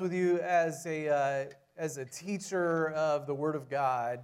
with 0.00 0.12
you 0.12 0.38
as 0.40 0.86
a 0.86 1.08
uh, 1.08 1.44
as 1.76 1.98
a 1.98 2.04
teacher 2.04 2.90
of 2.90 3.26
the 3.26 3.34
Word 3.34 3.56
of 3.56 3.68
God, 3.68 4.20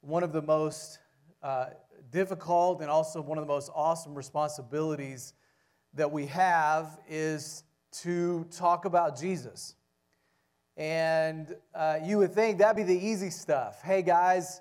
one 0.00 0.22
of 0.22 0.32
the 0.32 0.42
most 0.42 0.98
uh, 1.42 1.66
difficult 2.10 2.80
and 2.80 2.90
also 2.90 3.20
one 3.20 3.38
of 3.38 3.42
the 3.42 3.52
most 3.52 3.70
awesome 3.74 4.14
responsibilities 4.14 5.34
that 5.94 6.10
we 6.10 6.26
have 6.26 6.98
is 7.08 7.64
to 7.90 8.44
talk 8.50 8.84
about 8.84 9.18
Jesus. 9.18 9.74
And 10.76 11.56
uh, 11.74 11.98
you 12.04 12.18
would 12.18 12.32
think 12.32 12.58
that'd 12.58 12.76
be 12.76 12.82
the 12.82 13.06
easy 13.06 13.30
stuff. 13.30 13.82
Hey 13.82 14.02
guys, 14.02 14.60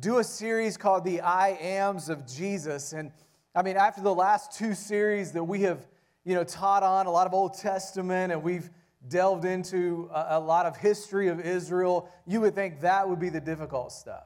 do 0.00 0.18
a 0.18 0.24
series 0.24 0.76
called 0.76 1.04
the 1.04 1.20
I 1.20 1.50
Ams 1.50 2.08
of 2.08 2.26
Jesus. 2.26 2.92
And 2.92 3.10
I 3.54 3.62
mean, 3.62 3.76
after 3.76 4.00
the 4.00 4.14
last 4.14 4.56
two 4.56 4.74
series 4.74 5.32
that 5.32 5.44
we 5.44 5.62
have, 5.62 5.86
you 6.24 6.34
know, 6.34 6.44
taught 6.44 6.82
on 6.82 7.06
a 7.06 7.10
lot 7.10 7.26
of 7.26 7.34
Old 7.34 7.58
Testament 7.58 8.32
and 8.32 8.42
we've 8.42 8.70
delved 9.06 9.44
into 9.44 10.10
a, 10.12 10.38
a 10.38 10.40
lot 10.40 10.66
of 10.66 10.76
history 10.76 11.28
of 11.28 11.40
Israel, 11.40 12.08
you 12.26 12.40
would 12.40 12.54
think 12.54 12.80
that 12.80 13.08
would 13.08 13.20
be 13.20 13.28
the 13.28 13.40
difficult 13.40 13.92
stuff. 13.92 14.24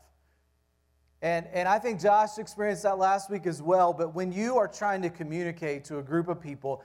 And, 1.20 1.46
and 1.52 1.68
I 1.68 1.78
think 1.78 2.00
Josh 2.00 2.38
experienced 2.38 2.82
that 2.82 2.98
last 2.98 3.30
week 3.30 3.46
as 3.46 3.62
well. 3.62 3.92
But 3.92 4.14
when 4.14 4.32
you 4.32 4.56
are 4.56 4.66
trying 4.66 5.02
to 5.02 5.10
communicate 5.10 5.84
to 5.84 5.98
a 5.98 6.02
group 6.02 6.28
of 6.28 6.40
people, 6.40 6.82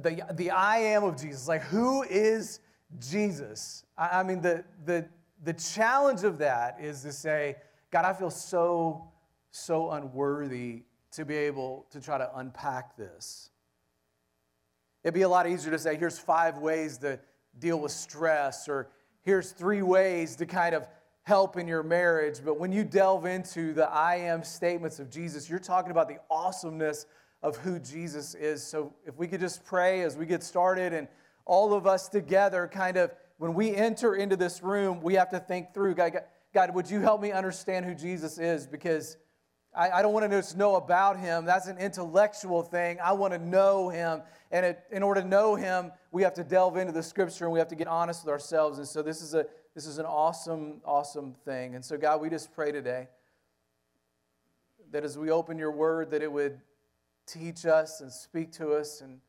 the, 0.00 0.22
the 0.34 0.50
I 0.50 0.78
am 0.78 1.04
of 1.04 1.20
Jesus, 1.20 1.48
like 1.48 1.62
who 1.62 2.02
is 2.02 2.60
Jesus? 2.98 3.84
I, 3.96 4.20
I 4.20 4.22
mean, 4.24 4.42
the, 4.42 4.64
the, 4.84 5.08
the 5.42 5.54
challenge 5.54 6.22
of 6.22 6.38
that 6.38 6.78
is 6.80 7.02
to 7.02 7.12
say, 7.12 7.56
God, 7.90 8.04
I 8.04 8.12
feel 8.12 8.30
so, 8.30 9.10
so 9.50 9.92
unworthy 9.92 10.82
to 11.12 11.24
be 11.24 11.36
able 11.36 11.86
to 11.92 12.00
try 12.00 12.18
to 12.18 12.30
unpack 12.36 12.96
this. 12.96 13.50
It'd 15.04 15.14
be 15.14 15.22
a 15.22 15.28
lot 15.28 15.48
easier 15.48 15.72
to 15.72 15.78
say, 15.78 15.96
here's 15.96 16.18
five 16.18 16.58
ways 16.58 16.98
to 16.98 17.18
deal 17.58 17.78
with 17.78 17.92
stress, 17.92 18.68
or 18.68 18.88
here's 19.22 19.52
three 19.52 19.82
ways 19.82 20.36
to 20.36 20.46
kind 20.46 20.74
of 20.74 20.86
help 21.24 21.56
in 21.56 21.68
your 21.68 21.82
marriage. 21.82 22.40
But 22.44 22.58
when 22.58 22.72
you 22.72 22.84
delve 22.84 23.26
into 23.26 23.72
the 23.72 23.88
I 23.88 24.16
am 24.16 24.42
statements 24.42 24.98
of 24.98 25.10
Jesus, 25.10 25.48
you're 25.48 25.58
talking 25.58 25.90
about 25.90 26.08
the 26.08 26.18
awesomeness 26.30 27.06
of 27.42 27.56
who 27.56 27.78
Jesus 27.78 28.34
is. 28.34 28.62
So 28.62 28.92
if 29.04 29.16
we 29.18 29.26
could 29.26 29.40
just 29.40 29.64
pray 29.64 30.02
as 30.02 30.16
we 30.16 30.26
get 30.26 30.42
started 30.42 30.92
and 30.92 31.08
all 31.44 31.74
of 31.74 31.86
us 31.86 32.08
together 32.08 32.68
kind 32.72 32.96
of 32.96 33.12
when 33.38 33.54
we 33.54 33.74
enter 33.74 34.14
into 34.14 34.36
this 34.36 34.62
room, 34.62 35.00
we 35.02 35.14
have 35.14 35.30
to 35.30 35.40
think 35.40 35.74
through 35.74 35.96
God, 35.96 36.12
God 36.54 36.74
would 36.74 36.88
you 36.88 37.00
help 37.00 37.20
me 37.20 37.32
understand 37.32 37.84
who 37.84 37.94
Jesus 37.94 38.38
is? 38.38 38.66
Because 38.68 39.16
I, 39.74 39.90
I 39.90 40.02
don't 40.02 40.12
want 40.12 40.30
to 40.30 40.36
just 40.36 40.56
know 40.56 40.76
about 40.76 41.18
him. 41.18 41.44
That's 41.44 41.66
an 41.66 41.78
intellectual 41.78 42.62
thing. 42.62 42.98
I 43.02 43.12
want 43.12 43.32
to 43.32 43.38
know 43.38 43.88
him. 43.88 44.22
And 44.50 44.66
it, 44.66 44.84
in 44.90 45.02
order 45.02 45.22
to 45.22 45.26
know 45.26 45.54
him, 45.54 45.92
we 46.10 46.22
have 46.22 46.34
to 46.34 46.44
delve 46.44 46.76
into 46.76 46.92
the 46.92 47.02
scripture 47.02 47.44
and 47.44 47.52
we 47.52 47.58
have 47.58 47.68
to 47.68 47.74
get 47.74 47.88
honest 47.88 48.24
with 48.24 48.30
ourselves. 48.30 48.78
And 48.78 48.86
so 48.86 49.02
this 49.02 49.22
is, 49.22 49.34
a, 49.34 49.46
this 49.74 49.86
is 49.86 49.98
an 49.98 50.04
awesome, 50.04 50.82
awesome 50.84 51.32
thing. 51.46 51.74
And 51.74 51.82
so, 51.84 51.96
God, 51.96 52.20
we 52.20 52.28
just 52.28 52.52
pray 52.52 52.70
today 52.70 53.08
that 54.90 55.04
as 55.04 55.16
we 55.16 55.30
open 55.30 55.56
your 55.56 55.72
word, 55.72 56.10
that 56.10 56.22
it 56.22 56.30
would 56.30 56.60
teach 57.26 57.64
us 57.64 58.02
and 58.02 58.12
speak 58.12 58.52
to 58.52 58.74
us. 58.74 59.00
And, 59.00 59.20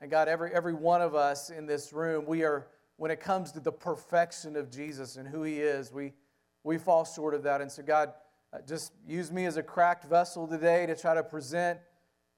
and 0.00 0.10
God, 0.10 0.28
every, 0.28 0.50
every 0.54 0.72
one 0.72 1.02
of 1.02 1.14
us 1.14 1.50
in 1.50 1.66
this 1.66 1.92
room, 1.92 2.24
we 2.26 2.42
are, 2.42 2.68
when 2.96 3.10
it 3.10 3.20
comes 3.20 3.52
to 3.52 3.60
the 3.60 3.72
perfection 3.72 4.56
of 4.56 4.70
Jesus 4.70 5.16
and 5.16 5.28
who 5.28 5.42
he 5.42 5.58
is, 5.58 5.92
we, 5.92 6.14
we 6.64 6.78
fall 6.78 7.04
short 7.04 7.34
of 7.34 7.42
that. 7.42 7.60
And 7.60 7.70
so, 7.70 7.82
God, 7.82 8.14
uh, 8.52 8.58
just 8.66 8.92
use 9.06 9.30
me 9.30 9.44
as 9.44 9.56
a 9.56 9.62
cracked 9.62 10.04
vessel 10.04 10.46
today 10.46 10.86
to 10.86 10.96
try 10.96 11.14
to 11.14 11.22
present 11.22 11.78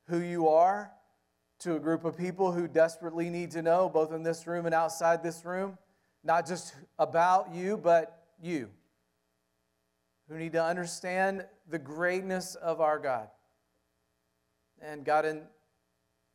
who 0.09 0.19
you 0.19 0.49
are 0.49 0.91
to 1.61 1.77
a 1.77 1.79
group 1.79 2.05
of 2.05 2.17
people 2.17 2.53
who 2.53 2.67
desperately 2.67 3.29
need 3.29 3.51
to 3.51 3.63
know, 3.63 3.89
both 3.89 4.13
in 4.13 4.23
this 4.23 4.47
room 4.47 4.67
and 4.67 4.75
outside 4.75 5.23
this 5.23 5.45
room, 5.45 5.77
not 6.25 6.47
just 6.47 6.75
about 6.99 7.55
you, 7.55 7.77
but 7.77 8.25
you, 8.43 8.71
who 10.29 10.39
need 10.39 10.53
to 10.53 10.65
understand 10.65 11.45
the 11.69 11.79
greatness 11.79 12.55
of 12.57 12.81
our 12.81 12.99
God. 12.99 13.29
And 14.81 15.05
God, 15.05 15.27
and, 15.27 15.43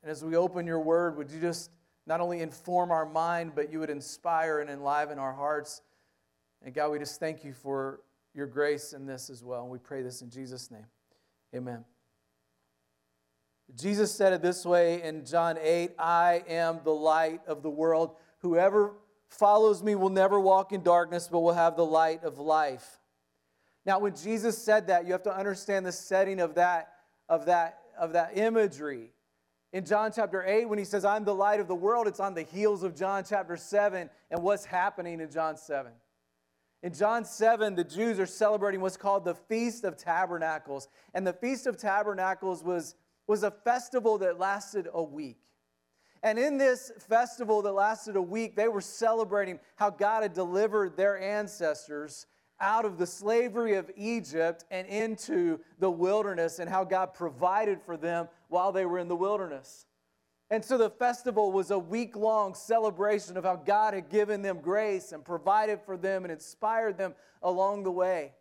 and 0.03 0.11
as 0.11 0.23
we 0.23 0.35
open 0.35 0.67
your 0.67 0.79
word, 0.79 1.17
would 1.17 1.31
you 1.31 1.41
just 1.41 1.71
not 2.05 2.21
only 2.21 2.41
inform 2.41 2.91
our 2.91 3.05
mind, 3.05 3.53
but 3.55 3.71
you 3.71 3.79
would 3.79 3.89
inspire 3.89 4.59
and 4.59 4.69
enliven 4.69 5.17
our 5.17 5.33
hearts. 5.33 5.81
And 6.61 6.73
God, 6.73 6.91
we 6.91 6.99
just 6.99 7.19
thank 7.19 7.43
you 7.43 7.53
for 7.53 8.01
your 8.35 8.47
grace 8.47 8.93
in 8.93 9.05
this 9.05 9.29
as 9.29 9.43
well. 9.43 9.63
And 9.63 9.71
we 9.71 9.79
pray 9.79 10.01
this 10.01 10.21
in 10.21 10.29
Jesus' 10.29 10.69
name. 10.69 10.85
Amen. 11.55 11.85
Jesus 13.73 14.11
said 14.11 14.33
it 14.33 14.41
this 14.41 14.65
way 14.65 15.01
in 15.01 15.25
John 15.25 15.57
8 15.59 15.91
I 15.97 16.43
am 16.47 16.81
the 16.83 16.91
light 16.91 17.41
of 17.47 17.63
the 17.63 17.69
world. 17.69 18.15
Whoever 18.39 18.93
follows 19.29 19.81
me 19.81 19.95
will 19.95 20.09
never 20.09 20.39
walk 20.39 20.71
in 20.71 20.83
darkness, 20.83 21.27
but 21.31 21.39
will 21.39 21.53
have 21.53 21.75
the 21.75 21.85
light 21.85 22.23
of 22.23 22.37
life. 22.37 22.99
Now, 23.85 23.99
when 23.99 24.15
Jesus 24.15 24.57
said 24.57 24.87
that, 24.87 25.05
you 25.05 25.11
have 25.11 25.23
to 25.23 25.35
understand 25.35 25.85
the 25.85 25.91
setting 25.91 26.39
of 26.39 26.55
that, 26.55 26.89
of 27.29 27.45
that, 27.45 27.79
of 27.99 28.13
that 28.13 28.37
imagery. 28.37 29.11
In 29.73 29.85
John 29.85 30.11
chapter 30.15 30.43
8, 30.43 30.65
when 30.65 30.79
he 30.79 30.85
says, 30.85 31.05
I'm 31.05 31.23
the 31.23 31.35
light 31.35 31.59
of 31.59 31.67
the 31.67 31.75
world, 31.75 32.07
it's 32.07 32.19
on 32.19 32.33
the 32.33 32.43
heels 32.43 32.83
of 32.83 32.95
John 32.95 33.23
chapter 33.27 33.57
7 33.57 34.09
and 34.31 34.43
what's 34.43 34.65
happening 34.65 35.19
in 35.19 35.29
John 35.29 35.57
7. 35.57 35.91
In 36.85 36.93
John 36.93 37.25
7, 37.25 37.73
the 37.73 37.83
Jews 37.83 38.19
are 38.19 38.27
celebrating 38.27 38.79
what's 38.79 38.95
called 38.95 39.25
the 39.25 39.33
Feast 39.33 39.85
of 39.85 39.97
Tabernacles. 39.97 40.87
And 41.15 41.25
the 41.25 41.33
Feast 41.33 41.65
of 41.65 41.77
Tabernacles 41.77 42.63
was, 42.63 42.93
was 43.25 43.41
a 43.41 43.49
festival 43.49 44.19
that 44.19 44.37
lasted 44.37 44.87
a 44.93 45.01
week. 45.01 45.39
And 46.21 46.37
in 46.37 46.59
this 46.59 46.91
festival 46.99 47.63
that 47.63 47.71
lasted 47.71 48.15
a 48.15 48.21
week, 48.21 48.55
they 48.55 48.67
were 48.67 48.81
celebrating 48.81 49.59
how 49.77 49.89
God 49.89 50.21
had 50.21 50.33
delivered 50.33 50.95
their 50.95 51.19
ancestors 51.19 52.27
out 52.59 52.85
of 52.85 52.99
the 52.99 53.07
slavery 53.07 53.73
of 53.73 53.89
Egypt 53.97 54.63
and 54.69 54.87
into 54.87 55.59
the 55.79 55.89
wilderness, 55.89 56.59
and 56.59 56.69
how 56.69 56.83
God 56.83 57.15
provided 57.15 57.81
for 57.81 57.97
them 57.97 58.27
while 58.49 58.71
they 58.71 58.85
were 58.85 58.99
in 58.99 59.07
the 59.07 59.15
wilderness. 59.15 59.87
And 60.51 60.63
so 60.63 60.77
the 60.77 60.89
festival 60.89 61.51
was 61.51 61.71
a 61.71 61.79
week 61.79 62.15
long 62.15 62.53
celebration 62.53 63.35
of 63.35 63.43
how 63.43 63.55
God 63.55 63.93
had 63.93 64.09
given 64.09 64.41
them 64.41 64.59
grace 64.61 65.11
and 65.11 65.25
provided 65.25 65.81
for 65.81 65.97
them 65.97 66.23
and 66.23 66.31
inspired 66.31 66.97
them 66.97 67.15
along 67.41 67.83
the 67.83 67.91
way. 67.91 68.33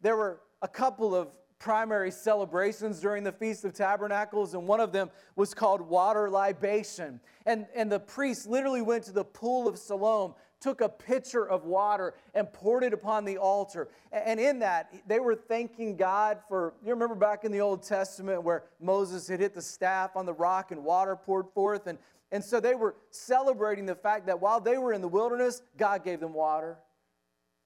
There 0.00 0.16
were 0.16 0.40
a 0.60 0.68
couple 0.68 1.14
of 1.14 1.28
primary 1.60 2.10
celebrations 2.10 3.00
during 3.00 3.22
the 3.22 3.32
Feast 3.32 3.64
of 3.64 3.72
Tabernacles, 3.72 4.54
and 4.54 4.66
one 4.66 4.80
of 4.80 4.92
them 4.92 5.08
was 5.36 5.54
called 5.54 5.80
water 5.80 6.28
libation. 6.28 7.20
And, 7.46 7.66
and 7.74 7.90
the 7.90 8.00
priests 8.00 8.46
literally 8.46 8.82
went 8.82 9.04
to 9.04 9.12
the 9.12 9.24
pool 9.24 9.68
of 9.68 9.78
Siloam 9.78 10.34
took 10.64 10.80
a 10.80 10.88
pitcher 10.88 11.46
of 11.46 11.66
water 11.66 12.14
and 12.32 12.50
poured 12.50 12.82
it 12.84 12.94
upon 12.94 13.26
the 13.26 13.36
altar. 13.36 13.88
And 14.10 14.40
in 14.40 14.60
that, 14.60 14.90
they 15.06 15.20
were 15.20 15.34
thanking 15.34 15.94
God 15.94 16.38
for, 16.48 16.72
you 16.82 16.88
remember 16.88 17.14
back 17.14 17.44
in 17.44 17.52
the 17.52 17.60
Old 17.60 17.82
Testament 17.82 18.42
where 18.42 18.64
Moses 18.80 19.28
had 19.28 19.40
hit 19.40 19.52
the 19.52 19.60
staff 19.60 20.16
on 20.16 20.24
the 20.24 20.32
rock 20.32 20.72
and 20.72 20.82
water 20.82 21.16
poured 21.16 21.50
forth? 21.50 21.86
And, 21.86 21.98
and 22.32 22.42
so 22.42 22.60
they 22.60 22.74
were 22.74 22.96
celebrating 23.10 23.84
the 23.84 23.94
fact 23.94 24.24
that 24.24 24.40
while 24.40 24.58
they 24.58 24.78
were 24.78 24.94
in 24.94 25.02
the 25.02 25.08
wilderness, 25.08 25.60
God 25.76 26.02
gave 26.02 26.18
them 26.18 26.32
water. 26.32 26.78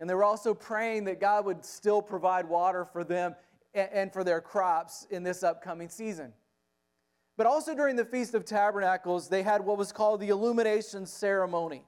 And 0.01 0.11
they 0.11 0.15
were 0.15 0.25
also 0.25 0.53
praying 0.53 1.05
that 1.05 1.21
God 1.21 1.45
would 1.45 1.65
still 1.65 2.03
provide 2.03 2.49
water 2.49 2.85
for 2.85 3.05
them 3.05 3.37
and 3.75 4.13
for 4.13 4.25
their 4.25 4.41
crops 4.41 5.07
in 5.09 5.23
this 5.23 5.45
upcoming 5.45 5.89
season. 5.89 6.33
But 7.37 7.47
also 7.47 7.77
during 7.77 7.95
the 7.95 8.05
Feast 8.05 8.35
of 8.35 8.45
Tabernacles, 8.45 9.29
they 9.29 9.45
had 9.45 9.65
what 9.65 9.79
was 9.79 9.93
called 9.93 10.19
the 10.19 10.31
illumination 10.31 11.07
ceremony. 11.07 11.85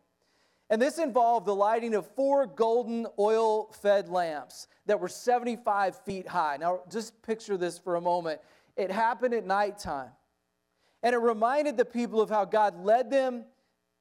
And 0.71 0.81
this 0.81 0.99
involved 0.99 1.47
the 1.47 1.55
lighting 1.55 1.95
of 1.95 2.07
four 2.15 2.47
golden 2.47 3.07
oil 3.19 3.73
fed 3.83 4.09
lamps 4.09 4.69
that 4.87 5.01
were 5.01 5.09
75 5.09 5.97
feet 6.05 6.29
high. 6.29 6.57
Now, 6.59 6.83
just 6.89 7.21
picture 7.23 7.57
this 7.57 7.77
for 7.77 7.97
a 7.97 8.01
moment. 8.01 8.41
It 8.77 8.91
happened 8.93 9.35
at 9.35 9.45
nighttime. 9.45 10.11
And 11.03 11.13
it 11.13 11.19
reminded 11.19 11.77
the 11.77 11.85
people 11.85 12.21
of 12.21 12.31
how 12.31 12.45
God 12.45 12.85
led 12.85 13.11
them 13.11 13.47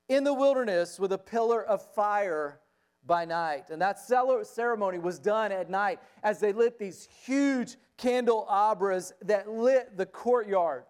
in 0.10 0.24
the 0.24 0.34
wilderness 0.34 1.00
with 1.00 1.12
a 1.12 1.18
pillar 1.18 1.64
of 1.64 1.82
fire 1.94 2.60
by 3.06 3.26
night. 3.26 3.72
And 3.72 3.82
that 3.82 4.00
ceremony 4.00 5.00
was 5.00 5.18
done 5.18 5.52
at 5.52 5.70
night 5.72 6.00
as 6.22 6.40
they 6.40 6.54
lit 6.54 6.78
these 6.78 7.08
huge 7.24 7.78
candelabras 7.98 9.14
that 9.24 9.50
lit 9.50 9.98
the 9.98 10.06
courtyard 10.06 10.84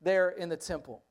there 0.00 0.30
in 0.30 0.48
the 0.48 0.56
temple. 0.56 1.04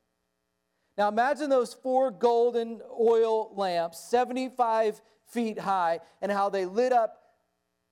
Now 1.00 1.08
imagine 1.08 1.48
those 1.48 1.72
four 1.72 2.10
golden 2.10 2.82
oil 3.00 3.54
lamps, 3.56 3.98
75 4.10 5.00
feet 5.28 5.58
high, 5.58 6.00
and 6.20 6.30
how 6.30 6.50
they 6.50 6.66
lit 6.66 6.92
up 6.92 7.22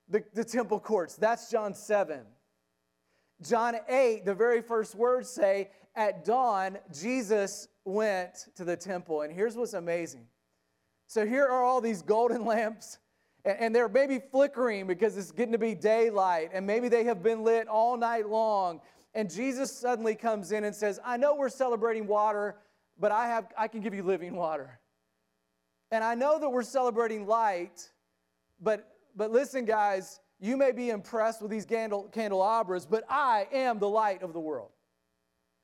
the, 0.07 0.23
the 0.35 0.43
temple 0.43 0.79
courts. 0.79 1.15
That's 1.15 1.49
John 1.49 1.73
7. 1.73 2.19
John 3.41 3.77
8, 3.89 4.25
the 4.25 4.35
very 4.35 4.61
first 4.61 4.93
words 4.93 5.27
say, 5.27 5.71
At 5.95 6.23
dawn, 6.23 6.77
Jesus 6.93 7.67
went 7.83 8.45
to 8.57 8.63
the 8.63 8.77
temple. 8.77 9.21
And 9.21 9.33
here's 9.33 9.55
what's 9.55 9.73
amazing. 9.73 10.27
So 11.07 11.25
here 11.25 11.47
are 11.47 11.63
all 11.63 11.81
these 11.81 12.03
golden 12.03 12.45
lamps, 12.45 12.99
and 13.43 13.75
they're 13.75 13.89
maybe 13.89 14.19
flickering 14.19 14.85
because 14.85 15.17
it's 15.17 15.31
getting 15.31 15.53
to 15.53 15.57
be 15.57 15.73
daylight, 15.73 16.51
and 16.53 16.67
maybe 16.67 16.89
they 16.89 17.05
have 17.05 17.23
been 17.23 17.43
lit 17.43 17.67
all 17.67 17.97
night 17.97 18.29
long. 18.29 18.81
And 19.15 19.33
Jesus 19.33 19.75
suddenly 19.75 20.13
comes 20.13 20.51
in 20.51 20.63
and 20.63 20.75
says, 20.75 20.99
I 21.03 21.17
know 21.17 21.33
we're 21.33 21.49
celebrating 21.49 22.05
water 22.05 22.57
but 22.99 23.11
I, 23.11 23.27
have, 23.27 23.47
I 23.57 23.67
can 23.67 23.81
give 23.81 23.93
you 23.93 24.03
living 24.03 24.35
water. 24.35 24.79
And 25.91 26.03
I 26.03 26.15
know 26.15 26.39
that 26.39 26.49
we're 26.49 26.63
celebrating 26.63 27.25
light, 27.25 27.89
but, 28.61 28.87
but 29.15 29.31
listen, 29.31 29.65
guys, 29.65 30.19
you 30.39 30.55
may 30.55 30.71
be 30.71 30.89
impressed 30.89 31.41
with 31.41 31.51
these 31.51 31.65
candelabras, 31.65 32.85
but 32.85 33.03
I 33.09 33.47
am 33.51 33.79
the 33.79 33.89
light 33.89 34.21
of 34.21 34.33
the 34.33 34.39
world. 34.39 34.69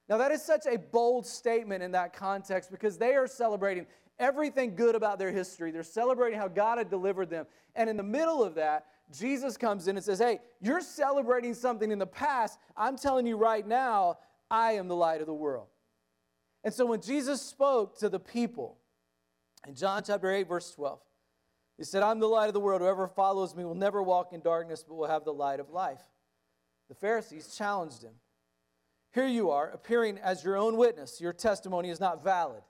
Now, 0.09 0.17
that 0.17 0.31
is 0.31 0.41
such 0.41 0.65
a 0.67 0.77
bold 0.77 1.25
statement 1.25 1.81
in 1.81 1.91
that 1.91 2.13
context 2.13 2.71
because 2.71 2.97
they 2.97 3.15
are 3.15 3.27
celebrating 3.27 3.87
everything 4.19 4.75
good 4.75 4.95
about 4.95 5.19
their 5.19 5.31
history. 5.31 5.71
They're 5.71 5.83
celebrating 5.83 6.39
how 6.39 6.47
God 6.47 6.77
had 6.77 6.89
delivered 6.89 7.29
them. 7.29 7.45
And 7.75 7.89
in 7.89 7.97
the 7.97 8.03
middle 8.03 8.43
of 8.43 8.55
that, 8.55 8.85
Jesus 9.11 9.57
comes 9.57 9.87
in 9.87 9.95
and 9.97 10.03
says, 10.03 10.19
Hey, 10.19 10.39
you're 10.61 10.81
celebrating 10.81 11.53
something 11.53 11.91
in 11.91 11.99
the 11.99 12.07
past. 12.07 12.59
I'm 12.77 12.97
telling 12.97 13.25
you 13.25 13.37
right 13.37 13.65
now, 13.65 14.19
I 14.49 14.73
am 14.73 14.87
the 14.87 14.95
light 14.95 15.21
of 15.21 15.27
the 15.27 15.33
world. 15.33 15.67
And 16.65 16.73
so 16.73 16.87
when 16.87 16.99
Jesus 16.99 17.41
spoke 17.43 17.97
to 17.99 18.09
the 18.09 18.19
people 18.19 18.79
in 19.67 19.75
John 19.75 20.01
chapter 20.03 20.31
8, 20.31 20.47
verse 20.47 20.71
12, 20.71 20.99
he 21.77 21.83
said, 21.83 22.01
I'm 22.01 22.19
the 22.19 22.27
light 22.27 22.47
of 22.47 22.55
the 22.55 22.59
world. 22.59 22.81
Whoever 22.81 23.07
follows 23.07 23.55
me 23.55 23.63
will 23.63 23.75
never 23.75 24.01
walk 24.01 24.33
in 24.33 24.41
darkness, 24.41 24.83
but 24.85 24.95
will 24.95 25.07
have 25.07 25.25
the 25.25 25.33
light 25.33 25.59
of 25.59 25.69
life. 25.69 26.01
The 26.89 26.95
Pharisees 26.95 27.53
challenged 27.55 28.01
him. 28.01 28.13
Here 29.13 29.27
you 29.27 29.51
are, 29.51 29.69
appearing 29.69 30.17
as 30.17 30.43
your 30.43 30.57
own 30.57 30.75
witness. 30.75 31.21
Your 31.21 31.33
testimony 31.33 31.91
is 31.91 31.99
not 31.99 32.23
valid. 32.23 32.63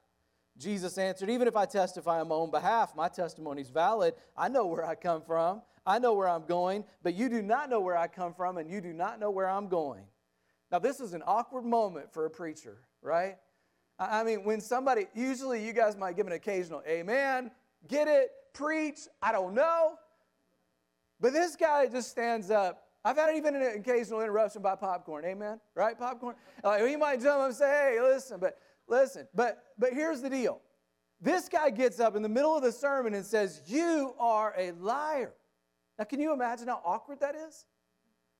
Jesus 0.57 0.97
answered, 0.97 1.29
Even 1.29 1.47
if 1.47 1.55
I 1.55 1.65
testify 1.65 2.19
on 2.19 2.27
my 2.27 2.35
own 2.35 2.51
behalf, 2.51 2.95
my 2.97 3.07
testimony 3.07 3.61
is 3.61 3.69
valid. 3.69 4.13
I 4.35 4.49
know 4.49 4.65
where 4.65 4.85
I 4.85 4.95
come 4.95 5.21
from, 5.21 5.61
I 5.85 5.99
know 5.99 6.13
where 6.13 6.27
I'm 6.27 6.45
going, 6.45 6.83
but 7.01 7.13
you 7.13 7.29
do 7.29 7.41
not 7.41 7.69
know 7.69 7.79
where 7.79 7.97
I 7.97 8.07
come 8.07 8.33
from, 8.33 8.57
and 8.57 8.69
you 8.69 8.81
do 8.81 8.91
not 8.91 9.21
know 9.21 9.31
where 9.31 9.49
I'm 9.49 9.69
going. 9.69 10.03
Now, 10.71 10.79
this 10.79 10.99
is 10.99 11.13
an 11.13 11.23
awkward 11.25 11.63
moment 11.63 12.11
for 12.11 12.25
a 12.25 12.29
preacher, 12.29 12.77
right? 13.01 13.37
I 13.97 14.23
mean, 14.23 14.43
when 14.43 14.59
somebody, 14.59 15.07
usually 15.13 15.65
you 15.65 15.73
guys 15.73 15.95
might 15.95 16.15
give 16.15 16.27
an 16.27 16.33
occasional 16.33 16.83
amen, 16.87 17.51
get 17.87 18.07
it, 18.07 18.31
preach, 18.53 18.99
I 19.21 19.31
don't 19.31 19.53
know. 19.53 19.95
But 21.19 21.33
this 21.33 21.55
guy 21.55 21.87
just 21.87 22.09
stands 22.09 22.51
up. 22.51 22.83
I've 23.05 23.15
had 23.17 23.35
even 23.35 23.55
an 23.55 23.61
occasional 23.79 24.21
interruption 24.21 24.61
by 24.61 24.75
popcorn, 24.75 25.25
amen? 25.25 25.59
Right, 25.75 25.97
popcorn? 25.97 26.35
Uh, 26.63 26.83
he 26.83 26.95
might 26.95 27.21
jump 27.21 27.39
up 27.39 27.47
and 27.47 27.55
say, 27.55 27.67
hey, 27.67 28.01
listen, 28.01 28.39
but 28.39 28.57
Listen, 28.87 29.27
but 29.33 29.63
but 29.77 29.93
here's 29.93 30.21
the 30.21 30.29
deal. 30.29 30.61
This 31.21 31.49
guy 31.49 31.69
gets 31.69 31.99
up 31.99 32.15
in 32.15 32.21
the 32.21 32.29
middle 32.29 32.55
of 32.55 32.61
the 32.61 32.71
sermon 32.71 33.13
and 33.13 33.25
says, 33.25 33.61
"You 33.65 34.13
are 34.19 34.53
a 34.57 34.71
liar." 34.71 35.33
Now, 35.97 36.05
can 36.05 36.19
you 36.19 36.33
imagine 36.33 36.67
how 36.67 36.81
awkward 36.85 37.19
that 37.21 37.35
is? 37.35 37.65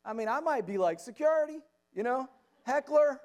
I 0.04 0.14
mean, 0.14 0.28
I 0.28 0.40
might 0.40 0.68
be 0.68 0.78
like 0.78 1.00
security, 1.00 1.60
you 1.94 2.04
know, 2.04 2.30
heckler. 2.64 3.22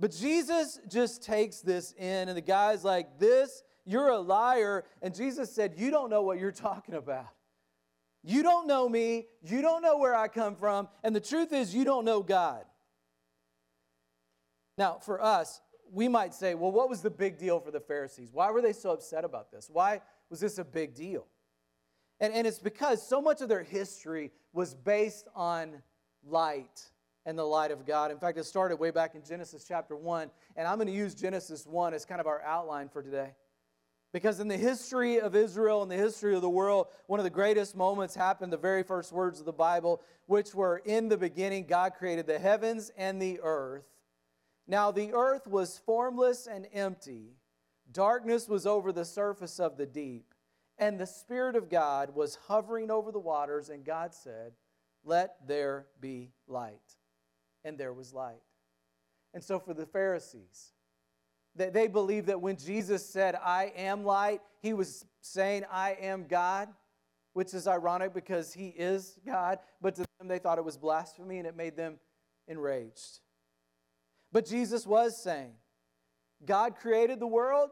But 0.00 0.12
Jesus 0.12 0.80
just 0.88 1.22
takes 1.22 1.60
this 1.60 1.92
in, 1.92 2.28
and 2.28 2.36
the 2.36 2.40
guy's 2.42 2.82
like, 2.82 3.18
This, 3.18 3.62
you're 3.84 4.08
a 4.08 4.18
liar. 4.18 4.84
And 5.02 5.14
Jesus 5.14 5.54
said, 5.54 5.74
You 5.76 5.90
don't 5.90 6.08
know 6.08 6.22
what 6.22 6.40
you're 6.40 6.50
talking 6.50 6.94
about. 6.94 7.28
You 8.22 8.42
don't 8.42 8.66
know 8.66 8.88
me. 8.88 9.26
You 9.42 9.62
don't 9.62 9.82
know 9.82 9.98
where 9.98 10.14
I 10.14 10.28
come 10.28 10.56
from. 10.56 10.88
And 11.04 11.14
the 11.14 11.20
truth 11.20 11.52
is, 11.52 11.74
you 11.74 11.84
don't 11.84 12.04
know 12.04 12.22
God. 12.22 12.64
Now, 14.76 14.98
for 15.00 15.22
us, 15.22 15.60
we 15.90 16.08
might 16.08 16.34
say, 16.34 16.54
well, 16.54 16.70
what 16.70 16.88
was 16.88 17.00
the 17.00 17.10
big 17.10 17.38
deal 17.38 17.60
for 17.60 17.70
the 17.70 17.80
Pharisees? 17.80 18.30
Why 18.32 18.50
were 18.50 18.62
they 18.62 18.72
so 18.72 18.90
upset 18.90 19.24
about 19.24 19.50
this? 19.50 19.68
Why 19.72 20.00
was 20.28 20.40
this 20.40 20.58
a 20.58 20.64
big 20.64 20.94
deal? 20.94 21.26
And, 22.20 22.32
and 22.34 22.46
it's 22.46 22.58
because 22.58 23.06
so 23.06 23.20
much 23.20 23.40
of 23.40 23.48
their 23.48 23.62
history 23.62 24.32
was 24.52 24.74
based 24.74 25.26
on 25.34 25.82
light 26.22 26.90
and 27.26 27.38
the 27.38 27.44
light 27.44 27.70
of 27.70 27.86
God. 27.86 28.10
In 28.10 28.18
fact, 28.18 28.38
it 28.38 28.44
started 28.44 28.76
way 28.76 28.90
back 28.90 29.14
in 29.14 29.22
Genesis 29.22 29.64
chapter 29.66 29.96
1, 29.96 30.30
and 30.56 30.66
I'm 30.66 30.76
going 30.76 30.88
to 30.88 30.92
use 30.92 31.14
Genesis 31.14 31.66
1 31.66 31.94
as 31.94 32.04
kind 32.04 32.20
of 32.20 32.26
our 32.26 32.42
outline 32.42 32.88
for 32.88 33.02
today. 33.02 33.34
Because 34.12 34.40
in 34.40 34.48
the 34.48 34.56
history 34.56 35.20
of 35.20 35.36
Israel 35.36 35.82
and 35.82 35.90
the 35.90 35.96
history 35.96 36.34
of 36.34 36.42
the 36.42 36.50
world, 36.50 36.88
one 37.06 37.20
of 37.20 37.24
the 37.24 37.30
greatest 37.30 37.76
moments 37.76 38.14
happened, 38.14 38.52
the 38.52 38.56
very 38.56 38.82
first 38.82 39.12
words 39.12 39.38
of 39.38 39.46
the 39.46 39.52
Bible, 39.52 40.02
which 40.26 40.52
were 40.54 40.78
in 40.84 41.08
the 41.08 41.16
beginning, 41.16 41.66
God 41.66 41.94
created 41.94 42.26
the 42.26 42.38
heavens 42.38 42.90
and 42.96 43.22
the 43.22 43.38
earth. 43.42 43.84
Now 44.66 44.90
the 44.90 45.12
earth 45.12 45.46
was 45.46 45.80
formless 45.84 46.48
and 46.48 46.66
empty, 46.72 47.36
darkness 47.92 48.48
was 48.48 48.66
over 48.66 48.92
the 48.92 49.04
surface 49.04 49.60
of 49.60 49.76
the 49.76 49.86
deep, 49.86 50.34
and 50.78 50.98
the 50.98 51.06
Spirit 51.06 51.54
of 51.54 51.68
God 51.68 52.14
was 52.14 52.38
hovering 52.46 52.90
over 52.90 53.12
the 53.12 53.18
waters, 53.18 53.68
and 53.68 53.84
God 53.84 54.14
said, 54.14 54.52
Let 55.04 55.46
there 55.46 55.86
be 56.00 56.32
light. 56.48 56.96
And 57.64 57.76
there 57.78 57.92
was 57.92 58.12
light. 58.12 58.42
And 59.34 59.42
so 59.42 59.58
for 59.58 59.74
the 59.74 59.86
Pharisees, 59.86 60.72
they, 61.54 61.70
they 61.70 61.86
believed 61.86 62.26
that 62.26 62.40
when 62.40 62.56
Jesus 62.56 63.04
said, 63.06 63.34
I 63.34 63.72
am 63.76 64.04
light, 64.04 64.40
he 64.60 64.72
was 64.72 65.04
saying, 65.20 65.64
I 65.70 65.96
am 66.00 66.26
God, 66.26 66.68
which 67.32 67.54
is 67.54 67.66
ironic 67.66 68.14
because 68.14 68.52
he 68.52 68.68
is 68.68 69.18
God, 69.24 69.58
but 69.80 69.94
to 69.96 70.04
them 70.18 70.28
they 70.28 70.38
thought 70.38 70.58
it 70.58 70.64
was 70.64 70.76
blasphemy 70.76 71.38
and 71.38 71.46
it 71.46 71.56
made 71.56 71.76
them 71.76 71.98
enraged. 72.48 73.20
But 74.32 74.46
Jesus 74.46 74.86
was 74.86 75.20
saying, 75.20 75.52
God 76.44 76.76
created 76.76 77.20
the 77.20 77.26
world, 77.26 77.70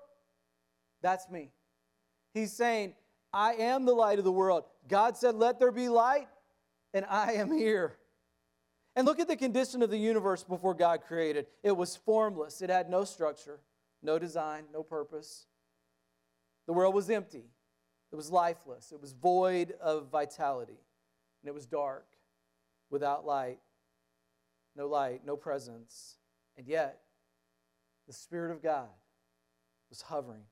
that's 1.03 1.29
me. 1.31 1.51
He's 2.35 2.53
saying, 2.53 2.95
I 3.33 3.55
am 3.55 3.85
the 3.85 3.95
light 3.95 4.19
of 4.19 4.25
the 4.25 4.33
world. 4.33 4.65
God 4.89 5.17
said, 5.17 5.35
Let 5.35 5.59
there 5.59 5.73
be 5.73 5.89
light, 5.89 6.29
and 6.93 7.05
I 7.09 7.33
am 7.35 7.53
here. 7.53 7.97
And 8.99 9.07
look 9.07 9.21
at 9.21 9.29
the 9.29 9.37
condition 9.37 9.81
of 9.85 9.91
the 9.91 9.97
universe 9.97 10.43
before 10.43 10.75
God 10.75 11.03
created 11.07 11.47
it 11.63 11.77
was 11.77 11.95
formless, 11.95 12.61
it 12.61 12.69
had 12.69 12.91
no 12.91 13.05
structure, 13.05 13.61
no 14.03 14.19
design, 14.19 14.65
no 14.73 14.83
purpose. 14.83 15.47
The 16.67 16.73
world 16.73 16.97
was 16.97 17.09
empty, 17.09 17.45
it 18.11 18.17
was 18.17 18.33
lifeless, 18.33 18.91
it 18.91 19.01
was 19.01 19.13
void 19.13 19.75
of 19.81 20.09
vitality, 20.11 20.81
and 21.41 21.49
it 21.49 21.55
was 21.55 21.65
dark, 21.65 22.09
without 22.91 23.25
light. 23.25 23.61
No 24.75 24.89
light, 24.89 25.21
no 25.25 25.37
presence. 25.37 26.17
And 26.57 26.67
yet, 26.67 26.99
the 28.09 28.13
Spirit 28.13 28.51
of 28.51 28.61
God 28.61 28.89
was 29.91 30.03
hovering. 30.03 30.43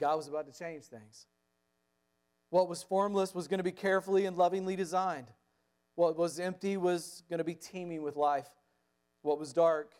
God 0.00 0.16
was 0.16 0.26
about 0.26 0.50
to 0.50 0.58
change 0.58 0.84
things. 0.84 1.26
What 2.48 2.66
was 2.66 2.82
formless 2.82 3.34
was 3.34 3.46
going 3.46 3.58
to 3.58 3.64
be 3.64 3.72
carefully 3.72 4.24
and 4.24 4.38
lovingly 4.38 4.74
designed. 4.74 5.26
What 6.00 6.16
was 6.16 6.40
empty 6.40 6.78
was 6.78 7.24
going 7.28 7.40
to 7.40 7.44
be 7.44 7.54
teeming 7.54 8.02
with 8.02 8.16
life. 8.16 8.48
What 9.20 9.38
was 9.38 9.52
dark 9.52 9.92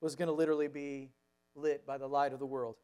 was 0.00 0.16
going 0.16 0.26
to 0.26 0.34
literally 0.34 0.66
be 0.66 1.12
lit 1.54 1.86
by 1.86 1.98
the 1.98 2.08
light 2.08 2.32
of 2.32 2.40
the 2.40 2.46
world. 2.46 2.74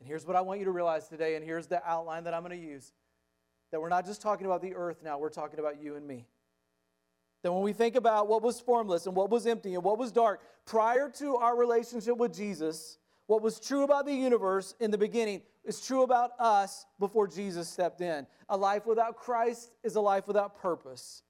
And 0.00 0.08
here's 0.08 0.26
what 0.26 0.34
I 0.34 0.40
want 0.40 0.58
you 0.58 0.64
to 0.64 0.72
realize 0.72 1.06
today, 1.06 1.36
and 1.36 1.44
here's 1.44 1.68
the 1.68 1.80
outline 1.88 2.24
that 2.24 2.34
I'm 2.34 2.42
going 2.42 2.60
to 2.60 2.66
use 2.66 2.92
that 3.70 3.80
we're 3.80 3.88
not 3.88 4.04
just 4.04 4.20
talking 4.20 4.46
about 4.46 4.62
the 4.62 4.74
earth 4.74 5.04
now, 5.04 5.16
we're 5.16 5.28
talking 5.28 5.60
about 5.60 5.80
you 5.80 5.94
and 5.94 6.04
me. 6.04 6.26
That 7.44 7.52
when 7.52 7.62
we 7.62 7.72
think 7.72 7.94
about 7.94 8.26
what 8.26 8.42
was 8.42 8.58
formless 8.58 9.06
and 9.06 9.14
what 9.14 9.30
was 9.30 9.46
empty 9.46 9.74
and 9.74 9.84
what 9.84 9.96
was 9.96 10.10
dark 10.10 10.40
prior 10.66 11.08
to 11.18 11.36
our 11.36 11.56
relationship 11.56 12.16
with 12.16 12.34
Jesus, 12.34 12.98
what 13.28 13.42
was 13.42 13.60
true 13.60 13.84
about 13.84 14.06
the 14.06 14.12
universe 14.12 14.74
in 14.80 14.90
the 14.90 14.98
beginning 14.98 15.40
is 15.64 15.80
true 15.80 16.02
about 16.02 16.32
us 16.40 16.84
before 16.98 17.28
Jesus 17.28 17.68
stepped 17.68 18.00
in. 18.00 18.26
A 18.48 18.56
life 18.56 18.86
without 18.86 19.16
Christ 19.16 19.70
is 19.84 19.94
a 19.94 20.00
life 20.00 20.26
without 20.26 20.60
purpose. 20.60 21.22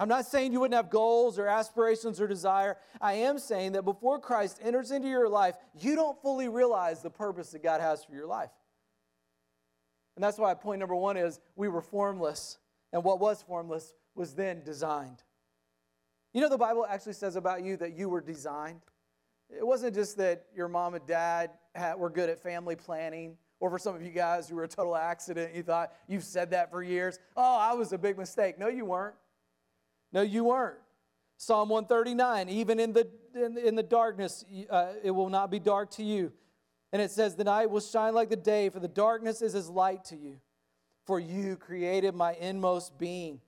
I'm 0.00 0.08
not 0.08 0.24
saying 0.24 0.54
you 0.54 0.60
wouldn't 0.60 0.76
have 0.76 0.88
goals 0.88 1.38
or 1.38 1.46
aspirations 1.46 2.22
or 2.22 2.26
desire. 2.26 2.78
I 3.02 3.12
am 3.12 3.38
saying 3.38 3.72
that 3.72 3.82
before 3.82 4.18
Christ 4.18 4.58
enters 4.64 4.92
into 4.92 5.08
your 5.08 5.28
life, 5.28 5.56
you 5.78 5.94
don't 5.94 6.20
fully 6.22 6.48
realize 6.48 7.02
the 7.02 7.10
purpose 7.10 7.50
that 7.50 7.62
God 7.62 7.82
has 7.82 8.02
for 8.02 8.14
your 8.14 8.26
life. 8.26 8.48
And 10.16 10.24
that's 10.24 10.38
why 10.38 10.54
point 10.54 10.78
number 10.78 10.96
one 10.96 11.18
is 11.18 11.38
we 11.54 11.68
were 11.68 11.82
formless. 11.82 12.56
And 12.94 13.04
what 13.04 13.20
was 13.20 13.42
formless 13.42 13.92
was 14.14 14.32
then 14.32 14.62
designed. 14.64 15.22
You 16.32 16.40
know, 16.40 16.48
the 16.48 16.56
Bible 16.56 16.86
actually 16.88 17.12
says 17.12 17.36
about 17.36 17.62
you 17.62 17.76
that 17.76 17.92
you 17.92 18.08
were 18.08 18.22
designed. 18.22 18.80
It 19.50 19.66
wasn't 19.66 19.94
just 19.94 20.16
that 20.16 20.46
your 20.56 20.68
mom 20.68 20.94
and 20.94 21.06
dad 21.06 21.50
had, 21.74 21.96
were 21.96 22.08
good 22.08 22.30
at 22.30 22.42
family 22.42 22.74
planning, 22.74 23.36
or 23.58 23.68
for 23.68 23.78
some 23.78 23.94
of 23.94 24.02
you 24.02 24.12
guys 24.12 24.48
who 24.48 24.56
were 24.56 24.64
a 24.64 24.68
total 24.68 24.96
accident, 24.96 25.54
you 25.54 25.62
thought 25.62 25.92
you've 26.08 26.24
said 26.24 26.52
that 26.52 26.70
for 26.70 26.82
years. 26.82 27.18
Oh, 27.36 27.58
I 27.58 27.74
was 27.74 27.92
a 27.92 27.98
big 27.98 28.16
mistake. 28.16 28.58
No, 28.58 28.68
you 28.68 28.86
weren't. 28.86 29.16
No, 30.12 30.22
you 30.22 30.44
weren't. 30.44 30.78
Psalm 31.36 31.70
139, 31.70 32.48
even 32.48 32.78
in 32.78 32.92
the, 32.92 33.08
in, 33.34 33.56
in 33.56 33.74
the 33.74 33.82
darkness, 33.82 34.44
uh, 34.68 34.88
it 35.02 35.10
will 35.10 35.30
not 35.30 35.50
be 35.50 35.58
dark 35.58 35.90
to 35.92 36.02
you. 36.02 36.32
And 36.92 37.00
it 37.00 37.10
says, 37.10 37.34
The 37.34 37.44
night 37.44 37.70
will 37.70 37.80
shine 37.80 38.14
like 38.14 38.28
the 38.28 38.36
day, 38.36 38.68
for 38.68 38.80
the 38.80 38.88
darkness 38.88 39.40
is 39.40 39.54
as 39.54 39.68
light 39.68 40.04
to 40.06 40.16
you. 40.16 40.36
For 41.06 41.18
you 41.18 41.56
created 41.56 42.14
my 42.14 42.34
inmost 42.34 42.98
being. 42.98 43.40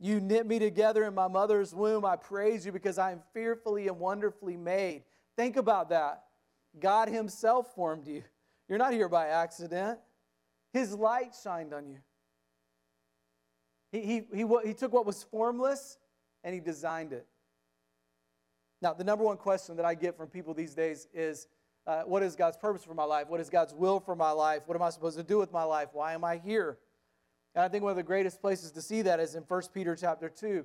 You 0.00 0.20
knit 0.20 0.46
me 0.46 0.58
together 0.58 1.04
in 1.04 1.14
my 1.14 1.28
mother's 1.28 1.74
womb. 1.74 2.04
I 2.04 2.16
praise 2.16 2.64
you 2.64 2.72
because 2.72 2.98
I 2.98 3.12
am 3.12 3.20
fearfully 3.32 3.88
and 3.88 3.98
wonderfully 3.98 4.56
made. 4.56 5.02
Think 5.36 5.56
about 5.56 5.90
that. 5.90 6.24
God 6.80 7.08
Himself 7.08 7.74
formed 7.74 8.06
you. 8.06 8.22
You're 8.68 8.78
not 8.78 8.92
here 8.92 9.08
by 9.08 9.28
accident. 9.28 9.98
His 10.72 10.94
light 10.94 11.34
shined 11.40 11.74
on 11.74 11.86
you. 11.86 11.98
He, 13.92 14.00
he, 14.00 14.22
he, 14.34 14.46
he 14.64 14.74
took 14.74 14.92
what 14.92 15.06
was 15.06 15.22
formless 15.22 15.98
and 16.44 16.54
He 16.54 16.60
designed 16.60 17.12
it. 17.12 17.26
Now, 18.80 18.92
the 18.92 19.04
number 19.04 19.24
one 19.24 19.38
question 19.38 19.76
that 19.76 19.84
I 19.84 19.94
get 19.94 20.16
from 20.16 20.28
people 20.28 20.54
these 20.54 20.74
days 20.74 21.08
is 21.12 21.48
uh, 21.86 22.02
what 22.02 22.22
is 22.22 22.36
God's 22.36 22.56
purpose 22.56 22.84
for 22.84 22.94
my 22.94 23.04
life? 23.04 23.28
What 23.28 23.40
is 23.40 23.50
God's 23.50 23.74
will 23.74 23.98
for 23.98 24.14
my 24.14 24.30
life? 24.30 24.62
What 24.66 24.74
am 24.74 24.82
I 24.82 24.90
supposed 24.90 25.16
to 25.16 25.24
do 25.24 25.38
with 25.38 25.52
my 25.52 25.64
life? 25.64 25.88
Why 25.92 26.12
am 26.14 26.24
I 26.24 26.36
here? 26.36 26.78
And 27.54 27.64
I 27.64 27.68
think 27.68 27.82
one 27.82 27.90
of 27.90 27.96
the 27.96 28.02
greatest 28.02 28.40
places 28.40 28.72
to 28.72 28.82
see 28.82 29.02
that 29.02 29.20
is 29.20 29.34
in 29.34 29.42
1 29.42 29.62
Peter 29.72 29.94
chapter 29.94 30.28
2, 30.28 30.64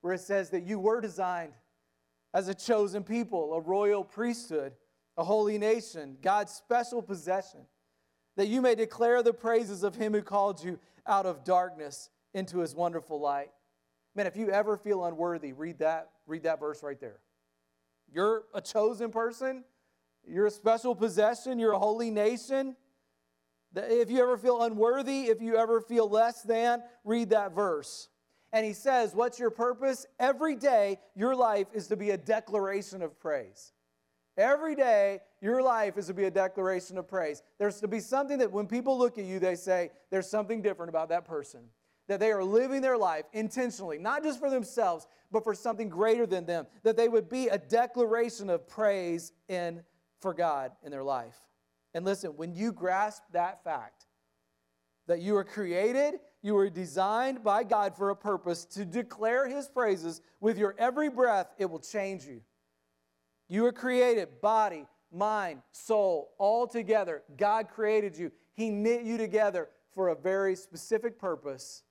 where 0.00 0.14
it 0.14 0.20
says 0.20 0.50
that 0.50 0.64
you 0.64 0.78
were 0.78 1.00
designed 1.00 1.52
as 2.32 2.48
a 2.48 2.54
chosen 2.54 3.04
people, 3.04 3.54
a 3.54 3.60
royal 3.60 4.02
priesthood, 4.04 4.72
a 5.16 5.24
holy 5.24 5.58
nation, 5.58 6.16
God's 6.20 6.52
special 6.52 7.00
possession, 7.00 7.60
that 8.36 8.48
you 8.48 8.60
may 8.60 8.74
declare 8.74 9.22
the 9.22 9.32
praises 9.32 9.84
of 9.84 9.94
him 9.94 10.12
who 10.12 10.22
called 10.22 10.62
you 10.62 10.78
out 11.06 11.26
of 11.26 11.44
darkness 11.44 12.10
into 12.32 12.58
his 12.58 12.74
wonderful 12.74 13.20
light. 13.20 13.50
Man, 14.14 14.26
if 14.26 14.36
you 14.36 14.50
ever 14.50 14.76
feel 14.76 15.04
unworthy, 15.04 15.52
read 15.52 15.78
that, 15.80 16.10
read 16.26 16.44
that 16.44 16.60
verse 16.60 16.82
right 16.82 17.00
there. 17.00 17.18
You're 18.12 18.44
a 18.54 18.60
chosen 18.60 19.10
person, 19.10 19.64
you're 20.26 20.46
a 20.46 20.50
special 20.50 20.94
possession, 20.94 21.58
you're 21.58 21.72
a 21.72 21.78
holy 21.78 22.10
nation. 22.10 22.76
If 23.74 24.08
you 24.10 24.22
ever 24.22 24.38
feel 24.38 24.62
unworthy, 24.62 25.24
if 25.24 25.42
you 25.42 25.56
ever 25.56 25.80
feel 25.80 26.08
less 26.08 26.42
than, 26.42 26.82
read 27.02 27.30
that 27.30 27.52
verse. 27.52 28.08
And 28.52 28.64
he 28.64 28.72
says, 28.72 29.16
What's 29.16 29.40
your 29.40 29.50
purpose? 29.50 30.06
Every 30.20 30.54
day, 30.54 31.00
your 31.16 31.34
life 31.34 31.66
is 31.74 31.88
to 31.88 31.96
be 31.96 32.10
a 32.10 32.16
declaration 32.16 33.02
of 33.02 33.18
praise. 33.18 33.72
Every 34.36 34.76
day, 34.76 35.20
your 35.40 35.60
life 35.60 35.98
is 35.98 36.06
to 36.06 36.14
be 36.14 36.24
a 36.24 36.30
declaration 36.30 36.98
of 36.98 37.08
praise. 37.08 37.42
There's 37.58 37.80
to 37.80 37.88
be 37.88 37.98
something 37.98 38.38
that 38.38 38.52
when 38.52 38.68
people 38.68 38.96
look 38.96 39.18
at 39.18 39.24
you, 39.24 39.40
they 39.40 39.56
say, 39.56 39.90
There's 40.10 40.30
something 40.30 40.62
different 40.62 40.88
about 40.88 41.08
that 41.08 41.24
person. 41.24 41.62
That 42.08 42.20
they 42.20 42.32
are 42.32 42.44
living 42.44 42.82
their 42.82 42.98
life 42.98 43.24
intentionally, 43.32 43.98
not 43.98 44.22
just 44.22 44.38
for 44.38 44.50
themselves, 44.50 45.06
but 45.32 45.42
for 45.42 45.54
something 45.54 45.88
greater 45.88 46.26
than 46.26 46.44
them. 46.44 46.66
That 46.82 46.96
they 46.96 47.08
would 47.08 47.28
be 47.28 47.48
a 47.48 47.58
declaration 47.58 48.50
of 48.50 48.68
praise 48.68 49.32
in 49.48 49.82
for 50.20 50.34
God 50.34 50.72
in 50.82 50.90
their 50.90 51.04
life. 51.04 51.36
And 51.94 52.04
listen, 52.04 52.36
when 52.36 52.54
you 52.54 52.72
grasp 52.72 53.22
that 53.32 53.62
fact, 53.64 54.06
that 55.06 55.20
you 55.20 55.34
were 55.34 55.44
created, 55.44 56.14
you 56.42 56.54
were 56.54 56.68
designed 56.68 57.44
by 57.44 57.62
God 57.62 57.96
for 57.96 58.10
a 58.10 58.16
purpose 58.16 58.64
to 58.66 58.84
declare 58.84 59.48
His 59.48 59.68
praises 59.68 60.20
with 60.40 60.58
your 60.58 60.74
every 60.78 61.08
breath, 61.08 61.48
it 61.58 61.70
will 61.70 61.78
change 61.78 62.24
you. 62.24 62.40
You 63.48 63.62
were 63.62 63.72
created, 63.72 64.40
body, 64.40 64.86
mind, 65.12 65.62
soul, 65.72 66.32
all 66.38 66.66
together. 66.66 67.22
God 67.36 67.68
created 67.68 68.16
you, 68.16 68.32
He 68.54 68.70
knit 68.70 69.02
you 69.02 69.16
together 69.16 69.68
for 69.94 70.08
a 70.08 70.14
very 70.14 70.56
specific 70.56 71.18
purpose, 71.18 71.82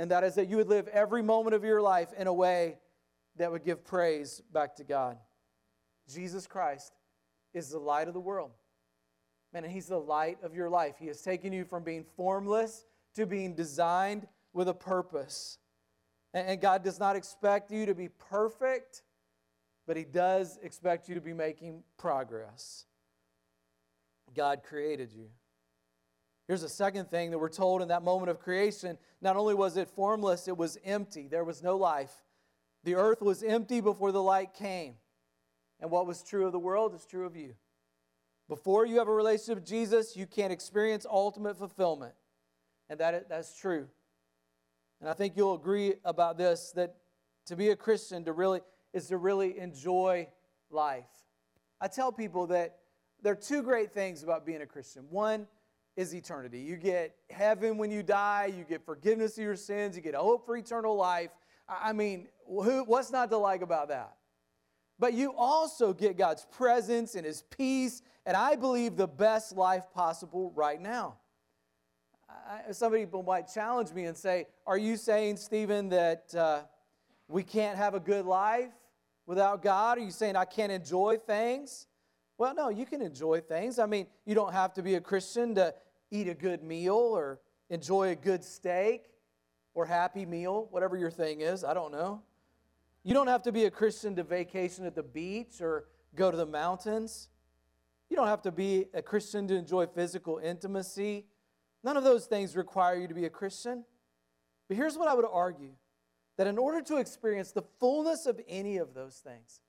and 0.00 0.10
that 0.12 0.24
is 0.24 0.36
that 0.36 0.48
you 0.48 0.56
would 0.56 0.70
live 0.70 0.88
every 0.88 1.20
moment 1.20 1.54
of 1.54 1.62
your 1.62 1.82
life 1.82 2.08
in 2.16 2.26
a 2.26 2.32
way 2.32 2.78
that 3.36 3.52
would 3.52 3.62
give 3.62 3.84
praise 3.84 4.40
back 4.50 4.76
to 4.76 4.82
God. 4.82 5.18
Jesus 6.10 6.46
Christ 6.46 6.94
is 7.52 7.68
the 7.68 7.78
light 7.78 8.08
of 8.08 8.14
the 8.14 8.20
world. 8.20 8.52
Man, 9.52 9.62
and 9.62 9.70
He's 9.70 9.88
the 9.88 10.00
light 10.00 10.38
of 10.42 10.54
your 10.54 10.70
life. 10.70 10.94
He 10.98 11.08
has 11.08 11.20
taken 11.20 11.52
you 11.52 11.66
from 11.66 11.84
being 11.84 12.06
formless 12.16 12.86
to 13.14 13.26
being 13.26 13.54
designed 13.54 14.26
with 14.54 14.68
a 14.68 14.74
purpose. 14.74 15.58
And 16.32 16.62
God 16.62 16.82
does 16.82 16.98
not 16.98 17.14
expect 17.14 17.70
you 17.70 17.84
to 17.84 17.94
be 17.94 18.08
perfect, 18.08 19.02
but 19.86 19.98
He 19.98 20.04
does 20.04 20.58
expect 20.62 21.10
you 21.10 21.14
to 21.14 21.20
be 21.20 21.34
making 21.34 21.82
progress. 21.98 22.86
God 24.34 24.62
created 24.62 25.12
you. 25.12 25.26
Here's 26.50 26.64
a 26.64 26.68
second 26.68 27.08
thing 27.12 27.30
that 27.30 27.38
we're 27.38 27.48
told 27.48 27.80
in 27.80 27.86
that 27.86 28.02
moment 28.02 28.28
of 28.28 28.40
creation. 28.40 28.98
Not 29.22 29.36
only 29.36 29.54
was 29.54 29.76
it 29.76 29.88
formless, 29.88 30.48
it 30.48 30.56
was 30.56 30.76
empty. 30.84 31.28
There 31.28 31.44
was 31.44 31.62
no 31.62 31.76
life. 31.76 32.10
The 32.82 32.96
earth 32.96 33.22
was 33.22 33.44
empty 33.44 33.80
before 33.80 34.10
the 34.10 34.20
light 34.20 34.52
came. 34.52 34.94
And 35.78 35.92
what 35.92 36.08
was 36.08 36.24
true 36.24 36.46
of 36.46 36.50
the 36.50 36.58
world 36.58 36.92
is 36.92 37.06
true 37.06 37.24
of 37.24 37.36
you. 37.36 37.54
Before 38.48 38.84
you 38.84 38.98
have 38.98 39.06
a 39.06 39.14
relationship 39.14 39.58
with 39.58 39.64
Jesus, 39.64 40.16
you 40.16 40.26
can't 40.26 40.52
experience 40.52 41.06
ultimate 41.08 41.56
fulfillment. 41.56 42.14
And 42.88 42.98
that, 42.98 43.28
that's 43.28 43.56
true. 43.56 43.86
And 45.00 45.08
I 45.08 45.12
think 45.12 45.36
you'll 45.36 45.54
agree 45.54 45.94
about 46.04 46.36
this 46.36 46.72
that 46.74 46.96
to 47.46 47.54
be 47.54 47.68
a 47.68 47.76
Christian 47.76 48.24
to 48.24 48.32
really 48.32 48.62
is 48.92 49.06
to 49.06 49.18
really 49.18 49.56
enjoy 49.56 50.26
life. 50.68 51.06
I 51.80 51.86
tell 51.86 52.10
people 52.10 52.48
that 52.48 52.78
there 53.22 53.34
are 53.34 53.36
two 53.36 53.62
great 53.62 53.92
things 53.92 54.24
about 54.24 54.44
being 54.44 54.62
a 54.62 54.66
Christian. 54.66 55.04
One 55.10 55.46
is 56.00 56.14
eternity. 56.14 56.60
You 56.60 56.76
get 56.76 57.14
heaven 57.28 57.78
when 57.78 57.90
you 57.90 58.02
die, 58.02 58.52
you 58.56 58.64
get 58.64 58.84
forgiveness 58.84 59.36
of 59.38 59.44
your 59.44 59.56
sins, 59.56 59.96
you 59.96 60.02
get 60.02 60.14
a 60.14 60.18
hope 60.18 60.46
for 60.46 60.56
eternal 60.56 60.96
life. 60.96 61.30
I 61.68 61.92
mean, 61.92 62.28
who, 62.46 62.84
what's 62.84 63.12
not 63.12 63.30
to 63.30 63.36
like 63.36 63.62
about 63.62 63.88
that? 63.88 64.16
but 65.00 65.14
you 65.14 65.32
also 65.34 65.94
get 65.94 66.18
God's 66.18 66.46
presence 66.52 67.14
and 67.14 67.24
His 67.24 67.42
peace, 67.42 68.02
and 68.26 68.36
I 68.36 68.54
believe 68.54 68.96
the 68.96 69.08
best 69.08 69.56
life 69.56 69.84
possible 69.94 70.52
right 70.54 70.80
now. 70.80 71.16
I, 72.28 72.72
some 72.72 72.92
people 72.92 73.22
might 73.22 73.48
challenge 73.52 73.92
me 73.92 74.04
and 74.04 74.16
say, 74.16 74.46
Are 74.66 74.76
you 74.76 74.96
saying, 74.96 75.38
Stephen, 75.38 75.88
that 75.88 76.32
uh, 76.34 76.60
we 77.28 77.42
can't 77.42 77.78
have 77.78 77.94
a 77.94 78.00
good 78.00 78.26
life 78.26 78.72
without 79.26 79.62
God? 79.62 79.96
Are 79.96 80.02
you 80.02 80.10
saying 80.10 80.36
I 80.36 80.44
can't 80.44 80.70
enjoy 80.70 81.16
things? 81.16 81.86
Well, 82.36 82.54
no, 82.54 82.68
you 82.68 82.84
can 82.84 83.00
enjoy 83.00 83.40
things. 83.40 83.78
I 83.78 83.86
mean, 83.86 84.06
you 84.26 84.34
don't 84.34 84.52
have 84.52 84.74
to 84.74 84.82
be 84.82 84.96
a 84.96 85.00
Christian 85.00 85.54
to 85.54 85.74
eat 86.10 86.28
a 86.28 86.34
good 86.34 86.62
meal 86.62 86.96
or 86.96 87.40
enjoy 87.68 88.10
a 88.10 88.14
good 88.14 88.44
steak 88.44 89.10
or 89.74 89.86
happy 89.86 90.26
meal, 90.26 90.68
whatever 90.70 90.96
your 90.96 91.10
thing 91.10 91.40
is. 91.40 91.64
I 91.64 91.74
don't 91.74 91.92
know. 91.92 92.22
You 93.02 93.14
don't 93.14 93.28
have 93.28 93.42
to 93.42 93.52
be 93.52 93.64
a 93.64 93.70
Christian 93.70 94.14
to 94.16 94.22
vacation 94.22 94.84
at 94.84 94.94
the 94.94 95.02
beach 95.02 95.60
or 95.60 95.86
go 96.14 96.30
to 96.30 96.36
the 96.36 96.46
mountains. 96.46 97.28
You 98.08 98.16
don't 98.16 98.26
have 98.26 98.42
to 98.42 98.52
be 98.52 98.86
a 98.92 99.00
Christian 99.00 99.46
to 99.48 99.54
enjoy 99.54 99.86
physical 99.86 100.38
intimacy. 100.38 101.26
None 101.82 101.96
of 101.96 102.04
those 102.04 102.26
things 102.26 102.56
require 102.56 102.96
you 102.96 103.08
to 103.08 103.14
be 103.14 103.24
a 103.24 103.30
Christian. 103.30 103.84
But 104.68 104.76
here's 104.76 104.98
what 104.98 105.08
I 105.08 105.14
would 105.14 105.26
argue 105.30 105.72
that 106.36 106.46
in 106.46 106.58
order 106.58 106.80
to 106.82 106.96
experience 106.96 107.52
the 107.52 107.62
fullness 107.78 108.26
of 108.26 108.40
any 108.48 108.78
of 108.78 108.94
those 108.94 109.16
things, 109.16 109.60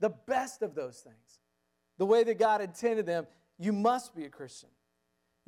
the 0.00 0.10
best 0.10 0.62
of 0.62 0.74
those 0.74 0.98
things, 0.98 1.40
the 1.98 2.06
way 2.06 2.24
that 2.24 2.38
God 2.38 2.60
intended 2.60 3.04
them, 3.04 3.26
you 3.58 3.72
must 3.72 4.14
be 4.14 4.24
a 4.24 4.28
Christian. 4.30 4.68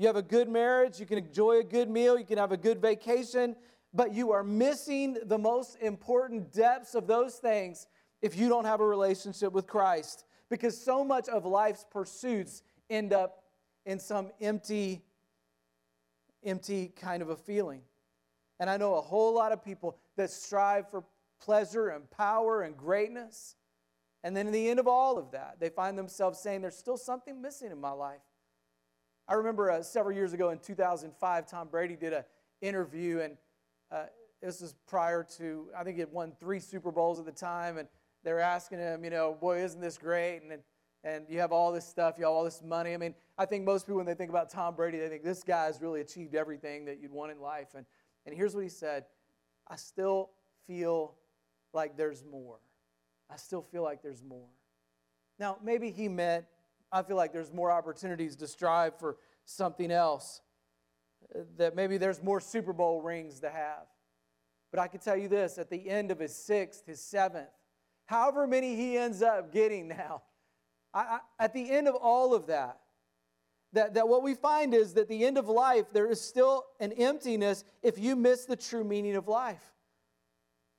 You 0.01 0.07
have 0.07 0.17
a 0.17 0.23
good 0.23 0.49
marriage, 0.49 0.99
you 0.99 1.05
can 1.05 1.19
enjoy 1.19 1.59
a 1.59 1.63
good 1.63 1.91
meal, 1.91 2.19
you 2.19 2.25
can 2.25 2.39
have 2.39 2.53
a 2.53 2.57
good 2.57 2.81
vacation, 2.81 3.55
but 3.93 4.15
you 4.15 4.33
are 4.33 4.43
missing 4.43 5.19
the 5.27 5.37
most 5.37 5.77
important 5.83 6.55
depths 6.55 6.95
of 6.95 7.07
those 7.07 7.35
things 7.35 7.87
if 8.23 8.35
you 8.35 8.49
don't 8.49 8.65
have 8.65 8.81
a 8.81 8.87
relationship 8.87 9.53
with 9.53 9.67
Christ. 9.67 10.25
Because 10.49 10.83
so 10.83 11.05
much 11.05 11.29
of 11.29 11.45
life's 11.45 11.85
pursuits 11.91 12.63
end 12.89 13.13
up 13.13 13.45
in 13.85 13.99
some 13.99 14.31
empty, 14.41 15.03
empty 16.43 16.95
kind 16.99 17.21
of 17.21 17.29
a 17.29 17.37
feeling. 17.37 17.83
And 18.59 18.71
I 18.71 18.79
know 18.79 18.95
a 18.95 19.03
whole 19.03 19.35
lot 19.35 19.53
of 19.53 19.63
people 19.63 19.99
that 20.17 20.31
strive 20.31 20.91
for 20.91 21.05
pleasure 21.43 21.91
and 21.91 22.11
power 22.11 22.63
and 22.63 22.75
greatness. 22.75 23.55
And 24.25 24.35
then 24.35 24.47
in 24.47 24.55
the 24.55 24.71
end 24.71 24.81
of 24.81 24.89
all 24.89 25.19
of 25.19 25.33
that, 25.33 25.57
they 25.61 25.69
find 25.69 25.99
themselves 25.99 26.39
saying, 26.39 26.63
There's 26.63 26.79
still 26.79 26.97
something 26.97 27.43
missing 27.43 27.71
in 27.71 27.79
my 27.79 27.91
life. 27.91 28.23
I 29.29 29.35
remember 29.35 29.71
uh, 29.71 29.83
several 29.83 30.15
years 30.15 30.33
ago 30.33 30.51
in 30.51 30.59
2005, 30.59 31.47
Tom 31.47 31.69
Brady 31.69 31.97
did 31.97 32.13
an 32.13 32.25
interview, 32.61 33.21
and 33.21 33.37
uh, 33.93 34.05
this 34.43 34.61
is 34.61 34.75
prior 34.87 35.27
to, 35.39 35.69
I 35.77 35.85
think 35.85 35.97
he 35.97 36.01
had 36.01 36.13
won 36.13 36.33
three 36.41 36.61
Super 36.61 36.91
Bowls 36.91 37.19
at 37.19 37.27
the 37.27 37.33
time, 37.33 37.79
and 37.79 37.89
they 38.25 38.33
were 38.33 38.41
asking 38.41 38.79
him, 38.79 39.05
you 39.05 39.11
know, 39.11 39.37
boy, 39.41 39.63
isn't 39.63 39.81
this 39.81 39.99
great? 39.99 40.41
And, 40.43 40.61
and 41.05 41.27
you 41.29 41.41
have 41.41 41.53
all 41.53 41.73
this 41.73 41.87
stuff, 41.87 42.17
you 42.19 42.25
have 42.25 42.33
all 42.33 42.45
this 42.45 42.63
money. 42.63 42.93
I 42.93 42.97
mean, 42.97 43.15
I 43.39 43.47
think 43.47 43.65
most 43.65 43.87
people, 43.87 43.97
when 43.97 44.07
they 44.07 44.15
think 44.15 44.31
about 44.31 44.51
Tom 44.51 44.75
Brady, 44.75 44.99
they 44.99 45.09
think 45.09 45.25
this 45.25 45.43
guy's 45.43 45.81
really 45.81 46.01
achieved 46.01 46.35
everything 46.35 46.85
that 46.87 47.01
you'd 47.01 47.13
want 47.13 47.33
in 47.33 47.41
life. 47.41 47.69
And, 47.75 47.87
and 48.27 48.35
here's 48.35 48.55
what 48.55 48.63
he 48.63 48.69
said 48.69 49.05
I 49.69 49.77
still 49.77 50.31
feel 50.67 51.15
like 51.73 51.97
there's 51.97 52.25
more. 52.25 52.59
I 53.31 53.37
still 53.37 53.63
feel 53.63 53.83
like 53.83 54.03
there's 54.03 54.23
more. 54.23 54.49
Now, 55.39 55.57
maybe 55.63 55.91
he 55.91 56.09
meant, 56.09 56.45
I 56.93 57.03
feel 57.03 57.17
like 57.17 57.33
there's 57.33 57.53
more 57.53 57.71
opportunities 57.71 58.37
to 58.37 58.47
strive 58.47 58.99
for 58.99 59.17
something 59.45 59.91
else 59.91 60.41
uh, 61.35 61.41
that 61.57 61.77
maybe 61.77 61.99
there's 61.99 62.23
more 62.23 62.41
Super 62.41 62.73
Bowl 62.73 63.01
rings 63.01 63.41
to 63.41 63.51
have. 63.51 63.87
But 64.71 64.81
I 64.81 64.89
can 64.89 65.01
tell 65.01 65.17
you 65.17 65.29
this 65.29 65.59
at 65.59 65.71
the 65.71 65.89
end 65.89 66.11
of 66.11 66.19
his 66.19 66.35
sixth, 66.35 66.87
his 66.87 67.01
seventh, 67.01 67.49
however 68.07 68.47
many 68.47 68.77
he 68.77 68.97
ends 68.97 69.23
up 69.23 69.53
getting 69.53 69.89
now, 69.89 70.23
I, 70.93 71.01
I, 71.01 71.19
at 71.39 71.53
the 71.53 71.71
end 71.71 71.89
of 71.89 71.95
all 71.95 72.35
of 72.35 72.47
that, 72.47 72.79
that, 73.73 73.95
that 73.95 74.09
what 74.09 74.23
we 74.23 74.35
find 74.35 74.75
is 74.75 74.95
that 74.95 75.09
the 75.09 75.25
end 75.25 75.39
of 75.39 75.49
life, 75.49 75.87
there 75.93 76.11
is 76.11 76.21
still 76.21 76.67
an 76.81 76.93
emptiness 76.93 77.65
if 77.83 77.99
you 77.99 78.17
miss 78.17 78.45
the 78.45 78.57
true 78.57 78.83
meaning 78.83 79.15
of 79.15 79.29
life. 79.29 79.63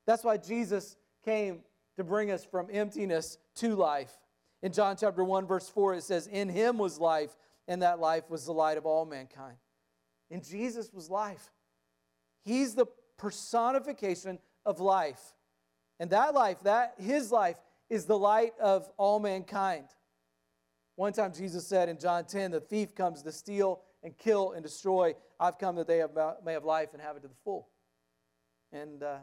That's 0.06 0.24
why 0.24 0.38
Jesus 0.38 0.98
came 1.24 1.62
to 1.96 2.04
bring 2.04 2.32
us 2.32 2.44
from 2.44 2.68
emptiness 2.72 3.38
to 3.56 3.76
life. 3.76 4.12
In 4.64 4.72
John 4.72 4.96
chapter 4.96 5.24
1, 5.24 5.48
verse 5.48 5.70
4, 5.70 5.96
it 5.96 6.04
says, 6.04 6.28
In 6.28 6.50
him 6.50 6.78
was 6.78 7.00
life, 7.00 7.36
and 7.68 7.82
that 7.82 8.00
life 8.00 8.30
was 8.30 8.46
the 8.46 8.54
light 8.54 8.78
of 8.78 8.86
all 8.86 9.06
mankind. 9.06 9.58
And 10.30 10.44
Jesus 10.44 10.92
was 10.94 11.10
life. 11.10 11.52
He's 12.44 12.76
the 12.76 12.86
personification 13.18 14.40
of 14.66 14.80
life. 14.80 15.22
And 16.00 16.10
that 16.12 16.34
life, 16.34 16.62
that 16.64 16.96
his 16.98 17.32
life, 17.32 17.58
is 17.90 18.06
the 18.06 18.18
light 18.18 18.54
of 18.60 18.90
all 18.98 19.20
mankind. 19.20 19.86
One 20.96 21.12
time 21.12 21.34
Jesus 21.34 21.68
said 21.68 21.90
in 21.90 22.00
John 22.00 22.26
10, 22.26 22.52
the 22.52 22.60
thief 22.60 22.96
comes 22.96 23.22
to 23.24 23.32
steal 23.32 23.82
and 24.02 24.18
kill 24.18 24.54
and 24.54 24.64
destroy. 24.64 25.14
I've 25.40 25.58
come 25.58 25.76
that 25.76 25.88
they 25.88 25.98
have, 25.98 26.12
may 26.46 26.54
have 26.54 26.64
life 26.64 26.90
and 26.94 27.02
have 27.02 27.18
it 27.18 27.22
to 27.24 27.28
the 27.28 27.36
full. 27.44 27.68
And 28.72 29.04
uh, 29.04 29.18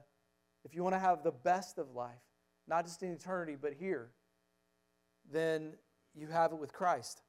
if 0.65 0.75
you 0.75 0.83
want 0.83 0.95
to 0.95 0.99
have 0.99 1.23
the 1.23 1.33
best 1.33 1.79
of 1.79 1.95
life, 1.95 2.21
not 2.67 2.85
just 2.85 3.03
in 3.03 3.13
eternity, 3.13 3.57
but 3.61 3.73
here, 3.73 4.11
then 5.31 5.75
you 6.15 6.29
have 6.29 6.53
it 6.53 6.59
with 6.59 6.73
Christ. 6.73 7.23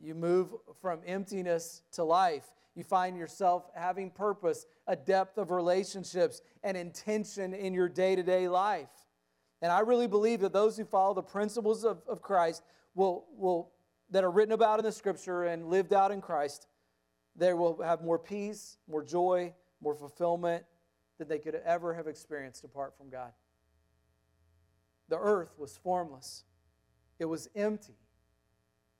You 0.00 0.14
move 0.14 0.54
from 0.80 1.00
emptiness 1.06 1.82
to 1.92 2.04
life. 2.04 2.44
You 2.74 2.82
find 2.82 3.16
yourself 3.16 3.70
having 3.74 4.10
purpose, 4.10 4.66
a 4.86 4.96
depth 4.96 5.38
of 5.38 5.50
relationships, 5.50 6.42
and 6.62 6.76
intention 6.76 7.54
in 7.54 7.72
your 7.72 7.88
day 7.88 8.16
to 8.16 8.22
day 8.22 8.48
life. 8.48 8.88
And 9.62 9.70
I 9.70 9.80
really 9.80 10.08
believe 10.08 10.40
that 10.40 10.52
those 10.52 10.76
who 10.76 10.84
follow 10.84 11.14
the 11.14 11.22
principles 11.22 11.84
of, 11.84 12.02
of 12.08 12.20
Christ 12.20 12.62
will, 12.94 13.26
will, 13.36 13.70
that 14.10 14.24
are 14.24 14.30
written 14.30 14.52
about 14.52 14.78
in 14.78 14.84
the 14.84 14.92
scripture 14.92 15.44
and 15.44 15.68
lived 15.68 15.92
out 15.92 16.10
in 16.10 16.20
Christ, 16.20 16.66
they 17.36 17.54
will 17.54 17.80
have 17.82 18.02
more 18.02 18.18
peace, 18.18 18.76
more 18.88 19.02
joy, 19.02 19.54
more 19.80 19.94
fulfillment 19.94 20.64
than 21.18 21.28
they 21.28 21.38
could 21.38 21.54
ever 21.64 21.94
have 21.94 22.06
experienced 22.06 22.64
apart 22.64 22.96
from 22.96 23.08
God. 23.08 23.32
The 25.08 25.18
earth 25.18 25.54
was 25.58 25.78
formless, 25.82 26.44
it 27.18 27.26
was 27.26 27.48
empty, 27.54 27.96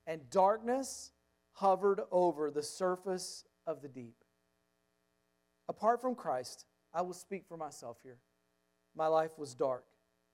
and 0.06 0.28
darkness 0.30 1.12
hovered 1.52 2.00
over 2.11 2.50
the 2.50 2.62
surface 2.62 3.44
of 3.66 3.83
the 3.83 3.88
deep. 3.88 4.16
Apart 5.68 6.00
from 6.00 6.14
Christ, 6.14 6.66
I 6.92 7.02
will 7.02 7.14
speak 7.14 7.44
for 7.49 7.56
myself 7.56 7.99
here. 8.02 8.18
My 8.94 9.06
life 9.06 9.38
was 9.38 9.54
dark. 9.54 9.85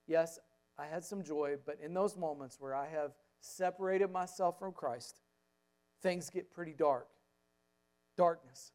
Yes, 0.07 0.39
I 0.77 0.85
had 0.85 1.03
some 1.03 1.23
joy, 1.23 1.55
but 1.65 1.79
in 1.83 1.93
those 1.93 2.17
moments 2.17 2.57
where 2.59 2.75
I 2.75 2.87
have 2.87 3.11
separated 3.39 4.11
myself 4.11 4.59
from 4.59 4.73
Christ, 4.73 5.19
things 6.01 6.29
get 6.29 6.51
pretty 6.51 6.73
dark. 6.73 7.07
Darkness. 8.17 8.71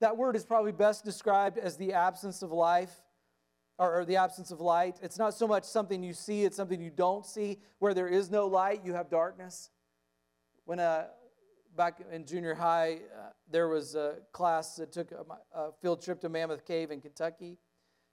That 0.00 0.16
word 0.16 0.36
is 0.36 0.44
probably 0.44 0.72
best 0.72 1.04
described 1.04 1.58
as 1.58 1.76
the 1.76 1.92
absence 1.92 2.42
of 2.42 2.52
life 2.52 3.02
or, 3.78 4.00
or, 4.00 4.04
the 4.04 4.16
absence 4.16 4.50
of 4.50 4.60
light. 4.60 4.96
It's 5.02 5.18
not 5.18 5.34
so 5.34 5.48
much 5.48 5.64
something 5.64 6.02
you 6.02 6.12
see, 6.12 6.44
it's 6.44 6.56
something 6.56 6.80
you 6.80 6.90
don't 6.90 7.26
see. 7.26 7.58
Where 7.78 7.94
there 7.94 8.08
is 8.08 8.30
no 8.30 8.46
light, 8.46 8.82
you 8.84 8.94
have 8.94 9.10
darkness. 9.10 9.70
When 10.64 10.78
uh, 10.78 11.06
back 11.76 12.00
in 12.12 12.24
junior 12.24 12.54
high, 12.54 13.00
uh, 13.12 13.30
there 13.50 13.68
was 13.68 13.94
a 13.94 14.16
class 14.32 14.76
that 14.76 14.92
took 14.92 15.12
a, 15.12 15.24
a 15.58 15.72
field 15.82 16.02
trip 16.02 16.20
to 16.20 16.28
Mammoth 16.28 16.64
Cave 16.64 16.90
in 16.90 17.00
Kentucky. 17.00 17.58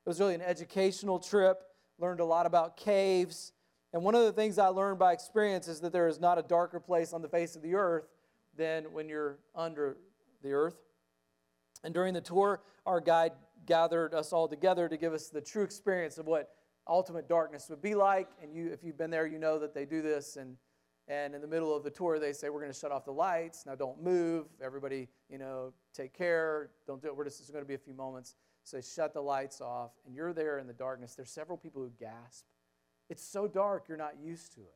It 0.06 0.10
was 0.10 0.20
really 0.20 0.36
an 0.36 0.42
educational 0.42 1.20
trip, 1.20 1.62
learned 2.00 2.20
a 2.20 2.26
lot 2.26 2.46
about 2.46 2.76
caves. 2.76 3.54
And 3.94 4.04
one 4.04 4.16
of 4.16 4.24
the 4.24 4.32
things 4.32 4.58
I 4.58 4.68
learned 4.68 4.98
by 4.98 5.14
experience 5.14 5.68
is 5.68 5.82
that 5.82 5.94
there 5.94 6.08
is 6.08 6.20
not 6.20 6.40
a 6.40 6.42
darker 6.42 6.80
place 6.80 7.14
on 7.14 7.22
the 7.22 7.30
face 7.30 7.56
of 7.56 7.62
the 7.62 7.76
earth 7.76 8.06
than 8.58 8.86
when 8.86 9.08
you're 9.08 9.38
under 9.56 9.98
the 10.42 10.54
earth. 10.54 10.76
And 11.84 11.94
during 11.94 12.14
the 12.14 12.22
tour, 12.22 12.62
our 12.86 13.00
guide 13.00 13.34
gathered 13.66 14.14
us 14.14 14.34
all 14.34 14.48
together 14.48 14.90
to 14.90 14.98
give 14.98 15.14
us 15.14 15.30
the 15.30 15.42
true 15.42 15.64
experience 15.64 16.18
of 16.18 16.26
what 16.26 16.50
ultimate 16.88 17.28
darkness 17.28 17.68
would 17.70 17.82
be 17.82 17.96
like. 17.96 18.28
And 18.42 18.54
you, 18.54 18.72
if 18.72 18.84
you've 18.84 18.98
been 18.98 19.12
there, 19.12 19.28
you 19.28 19.40
know 19.40 19.60
that 19.60 19.74
they 19.74 19.86
do 19.86 20.02
this. 20.02 20.38
And, 20.38 20.58
and 21.08 21.36
in 21.36 21.42
the 21.42 21.48
middle 21.48 21.76
of 21.76 21.84
the 21.84 21.90
tour, 21.92 22.20
they 22.20 22.34
say, 22.34 22.50
We're 22.50 22.62
going 22.62 22.74
to 22.74 22.78
shut 22.78 22.92
off 22.92 23.06
the 23.06 23.12
lights. 23.12 23.66
Now 23.66 23.76
don't 23.76 24.02
move. 24.02 24.48
Everybody, 24.64 25.08
you 25.30 25.38
know, 25.38 25.74
take 25.94 26.14
care. 26.14 26.72
Don't 26.88 27.02
do 27.02 27.08
it. 27.08 27.16
We're 27.16 27.26
just, 27.26 27.40
it's 27.40 27.52
going 27.52 27.64
to 27.64 27.68
be 27.68 27.76
a 27.76 27.80
few 27.80 27.94
moments. 27.94 28.36
So 28.64 28.78
they 28.78 28.84
shut 28.84 29.14
the 29.14 29.22
lights 29.22 29.60
off, 29.60 29.92
and 30.06 30.14
you're 30.14 30.34
there 30.34 30.60
in 30.60 30.68
the 30.68 30.74
darkness. 30.74 31.16
There's 31.16 31.32
several 31.32 31.58
people 31.58 31.82
who 31.82 31.92
gasp 32.00 32.46
it's 33.12 33.28
so 33.28 33.46
dark, 33.46 33.90
you're 33.90 33.98
not 33.98 34.14
used 34.24 34.54
to 34.54 34.62
it. 34.62 34.74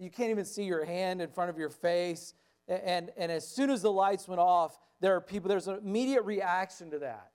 You 0.00 0.10
can't 0.10 0.30
even 0.30 0.44
see 0.44 0.64
your 0.64 0.84
hand 0.84 1.22
in 1.22 1.30
front 1.30 1.48
of 1.48 1.56
your 1.56 1.70
face. 1.70 2.34
And, 2.66 3.10
and 3.16 3.30
as 3.30 3.46
soon 3.46 3.70
as 3.70 3.82
the 3.82 3.92
lights 3.92 4.26
went 4.26 4.40
off, 4.40 4.80
there 5.00 5.14
are 5.14 5.20
people, 5.20 5.48
there's 5.48 5.68
an 5.68 5.78
immediate 5.78 6.22
reaction 6.22 6.90
to 6.90 6.98
that. 6.98 7.30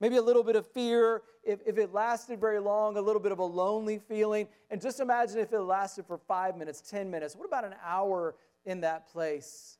Maybe 0.00 0.16
a 0.16 0.22
little 0.22 0.42
bit 0.42 0.56
of 0.56 0.66
fear. 0.66 1.22
If, 1.42 1.60
if 1.66 1.78
it 1.78 1.92
lasted 1.92 2.40
very 2.40 2.60
long, 2.60 2.96
a 2.96 3.00
little 3.00 3.20
bit 3.20 3.32
of 3.32 3.38
a 3.38 3.44
lonely 3.44 3.98
feeling. 3.98 4.48
And 4.70 4.80
just 4.80 5.00
imagine 5.00 5.38
if 5.38 5.52
it 5.52 5.60
lasted 5.60 6.06
for 6.06 6.18
five 6.18 6.56
minutes, 6.56 6.80
10 6.80 7.10
minutes. 7.10 7.34
What 7.34 7.46
about 7.46 7.64
an 7.64 7.74
hour 7.84 8.36
in 8.64 8.80
that 8.82 9.08
place 9.10 9.78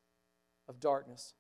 of 0.68 0.81
darkness? 0.81 1.35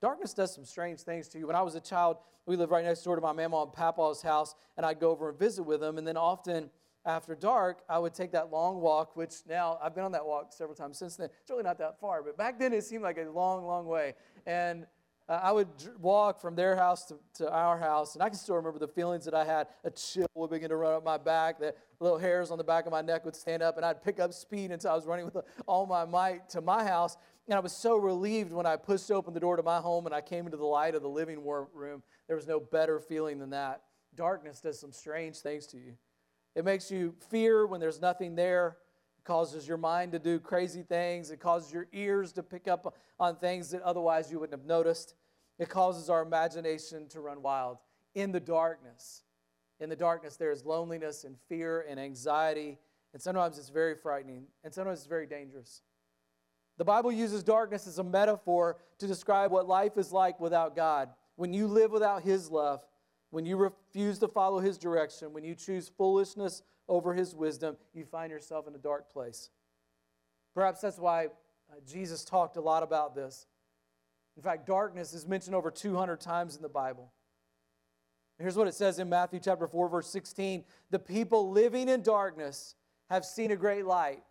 Darkness 0.00 0.32
does 0.32 0.54
some 0.54 0.64
strange 0.64 1.00
things 1.00 1.28
to 1.28 1.38
you. 1.38 1.46
When 1.46 1.56
I 1.56 1.62
was 1.62 1.74
a 1.74 1.80
child, 1.80 2.18
we 2.46 2.56
lived 2.56 2.72
right 2.72 2.84
next 2.84 3.02
door 3.02 3.16
to 3.16 3.22
my 3.22 3.32
mama 3.32 3.62
and 3.62 3.72
papa's 3.72 4.22
house, 4.22 4.54
and 4.76 4.86
I'd 4.86 4.98
go 4.98 5.10
over 5.10 5.28
and 5.28 5.38
visit 5.38 5.62
with 5.62 5.80
them. 5.80 5.98
And 5.98 6.06
then 6.06 6.16
often 6.16 6.70
after 7.04 7.34
dark, 7.34 7.82
I 7.88 7.98
would 7.98 8.14
take 8.14 8.32
that 8.32 8.50
long 8.50 8.80
walk, 8.80 9.16
which 9.16 9.34
now 9.48 9.78
I've 9.82 9.94
been 9.94 10.04
on 10.04 10.12
that 10.12 10.24
walk 10.24 10.52
several 10.52 10.74
times 10.74 10.98
since 10.98 11.16
then. 11.16 11.28
It's 11.40 11.50
really 11.50 11.62
not 11.62 11.78
that 11.78 11.98
far, 12.00 12.22
but 12.22 12.36
back 12.36 12.58
then 12.58 12.72
it 12.72 12.84
seemed 12.84 13.02
like 13.02 13.18
a 13.18 13.28
long, 13.30 13.66
long 13.66 13.86
way. 13.86 14.14
And 14.46 14.86
Uh, 15.30 15.38
I 15.44 15.52
would 15.52 15.68
walk 16.00 16.40
from 16.40 16.56
their 16.56 16.74
house 16.74 17.04
to, 17.04 17.14
to 17.34 17.48
our 17.52 17.78
house, 17.78 18.16
and 18.16 18.22
I 18.22 18.28
can 18.28 18.36
still 18.36 18.56
remember 18.56 18.80
the 18.80 18.88
feelings 18.88 19.24
that 19.26 19.34
I 19.34 19.44
had. 19.44 19.68
A 19.84 19.90
chill 19.90 20.26
would 20.34 20.50
begin 20.50 20.70
to 20.70 20.76
run 20.76 20.92
up 20.92 21.04
my 21.04 21.18
back, 21.18 21.60
the 21.60 21.72
little 22.00 22.18
hairs 22.18 22.50
on 22.50 22.58
the 22.58 22.64
back 22.64 22.84
of 22.84 22.90
my 22.90 23.00
neck 23.00 23.24
would 23.24 23.36
stand 23.36 23.62
up, 23.62 23.76
and 23.76 23.86
I'd 23.86 24.02
pick 24.02 24.18
up 24.18 24.32
speed 24.32 24.72
until 24.72 24.90
I 24.90 24.94
was 24.96 25.06
running 25.06 25.26
with 25.26 25.36
uh, 25.36 25.42
all 25.68 25.86
my 25.86 26.04
might 26.04 26.48
to 26.50 26.60
my 26.60 26.84
house. 26.84 27.16
And 27.46 27.54
I 27.54 27.60
was 27.60 27.72
so 27.72 27.96
relieved 27.96 28.52
when 28.52 28.66
I 28.66 28.74
pushed 28.74 29.08
open 29.12 29.32
the 29.32 29.40
door 29.40 29.56
to 29.56 29.62
my 29.62 29.78
home 29.78 30.06
and 30.06 30.14
I 30.14 30.20
came 30.20 30.46
into 30.46 30.56
the 30.56 30.64
light 30.64 30.94
of 30.94 31.02
the 31.02 31.08
living 31.08 31.44
room. 31.44 32.02
There 32.26 32.36
was 32.36 32.46
no 32.46 32.60
better 32.60 33.00
feeling 33.00 33.38
than 33.38 33.50
that. 33.50 33.82
Darkness 34.14 34.60
does 34.60 34.78
some 34.78 34.92
strange 34.92 35.38
things 35.38 35.66
to 35.68 35.76
you. 35.76 35.94
It 36.54 36.64
makes 36.64 36.90
you 36.90 37.14
fear 37.28 37.66
when 37.66 37.80
there's 37.80 38.00
nothing 38.00 38.36
there. 38.36 38.76
Causes 39.24 39.68
your 39.68 39.76
mind 39.76 40.12
to 40.12 40.18
do 40.18 40.38
crazy 40.40 40.82
things. 40.82 41.30
It 41.30 41.40
causes 41.40 41.72
your 41.72 41.86
ears 41.92 42.32
to 42.32 42.42
pick 42.42 42.66
up 42.66 42.96
on 43.18 43.36
things 43.36 43.70
that 43.70 43.82
otherwise 43.82 44.30
you 44.30 44.40
wouldn't 44.40 44.58
have 44.58 44.66
noticed. 44.66 45.14
It 45.58 45.68
causes 45.68 46.08
our 46.08 46.22
imagination 46.22 47.06
to 47.08 47.20
run 47.20 47.42
wild 47.42 47.78
in 48.14 48.32
the 48.32 48.40
darkness. 48.40 49.22
In 49.78 49.88
the 49.88 49.96
darkness, 49.96 50.36
there 50.36 50.50
is 50.50 50.64
loneliness 50.64 51.24
and 51.24 51.36
fear 51.48 51.86
and 51.88 52.00
anxiety, 52.00 52.78
and 53.12 53.20
sometimes 53.20 53.58
it's 53.58 53.68
very 53.68 53.94
frightening, 53.94 54.44
and 54.64 54.72
sometimes 54.72 55.00
it's 55.00 55.08
very 55.08 55.26
dangerous. 55.26 55.82
The 56.78 56.84
Bible 56.84 57.12
uses 57.12 57.42
darkness 57.42 57.86
as 57.86 57.98
a 57.98 58.04
metaphor 58.04 58.78
to 58.98 59.06
describe 59.06 59.50
what 59.50 59.68
life 59.68 59.98
is 59.98 60.12
like 60.12 60.40
without 60.40 60.74
God. 60.74 61.10
When 61.36 61.52
you 61.52 61.66
live 61.66 61.92
without 61.92 62.22
His 62.22 62.50
love, 62.50 62.82
when 63.30 63.46
you 63.46 63.56
refuse 63.56 64.18
to 64.18 64.28
follow 64.28 64.58
his 64.58 64.76
direction, 64.76 65.32
when 65.32 65.44
you 65.44 65.54
choose 65.54 65.88
foolishness 65.88 66.62
over 66.88 67.14
his 67.14 67.34
wisdom, 67.34 67.76
you 67.94 68.04
find 68.04 68.30
yourself 68.30 68.66
in 68.66 68.74
a 68.74 68.78
dark 68.78 69.12
place. 69.12 69.50
Perhaps 70.54 70.80
that's 70.80 70.98
why 70.98 71.26
uh, 71.26 71.76
Jesus 71.86 72.24
talked 72.24 72.56
a 72.56 72.60
lot 72.60 72.82
about 72.82 73.14
this. 73.14 73.46
In 74.36 74.42
fact, 74.42 74.66
darkness 74.66 75.14
is 75.14 75.26
mentioned 75.26 75.54
over 75.54 75.70
200 75.70 76.20
times 76.20 76.56
in 76.56 76.62
the 76.62 76.68
Bible. 76.68 77.12
Here's 78.38 78.56
what 78.56 78.66
it 78.66 78.74
says 78.74 78.98
in 78.98 79.08
Matthew 79.08 79.38
chapter 79.38 79.68
4 79.68 79.88
verse 79.88 80.08
16, 80.08 80.64
"The 80.90 80.98
people 80.98 81.50
living 81.50 81.88
in 81.88 82.02
darkness 82.02 82.74
have 83.10 83.24
seen 83.24 83.50
a 83.50 83.56
great 83.56 83.84
light. 83.84 84.24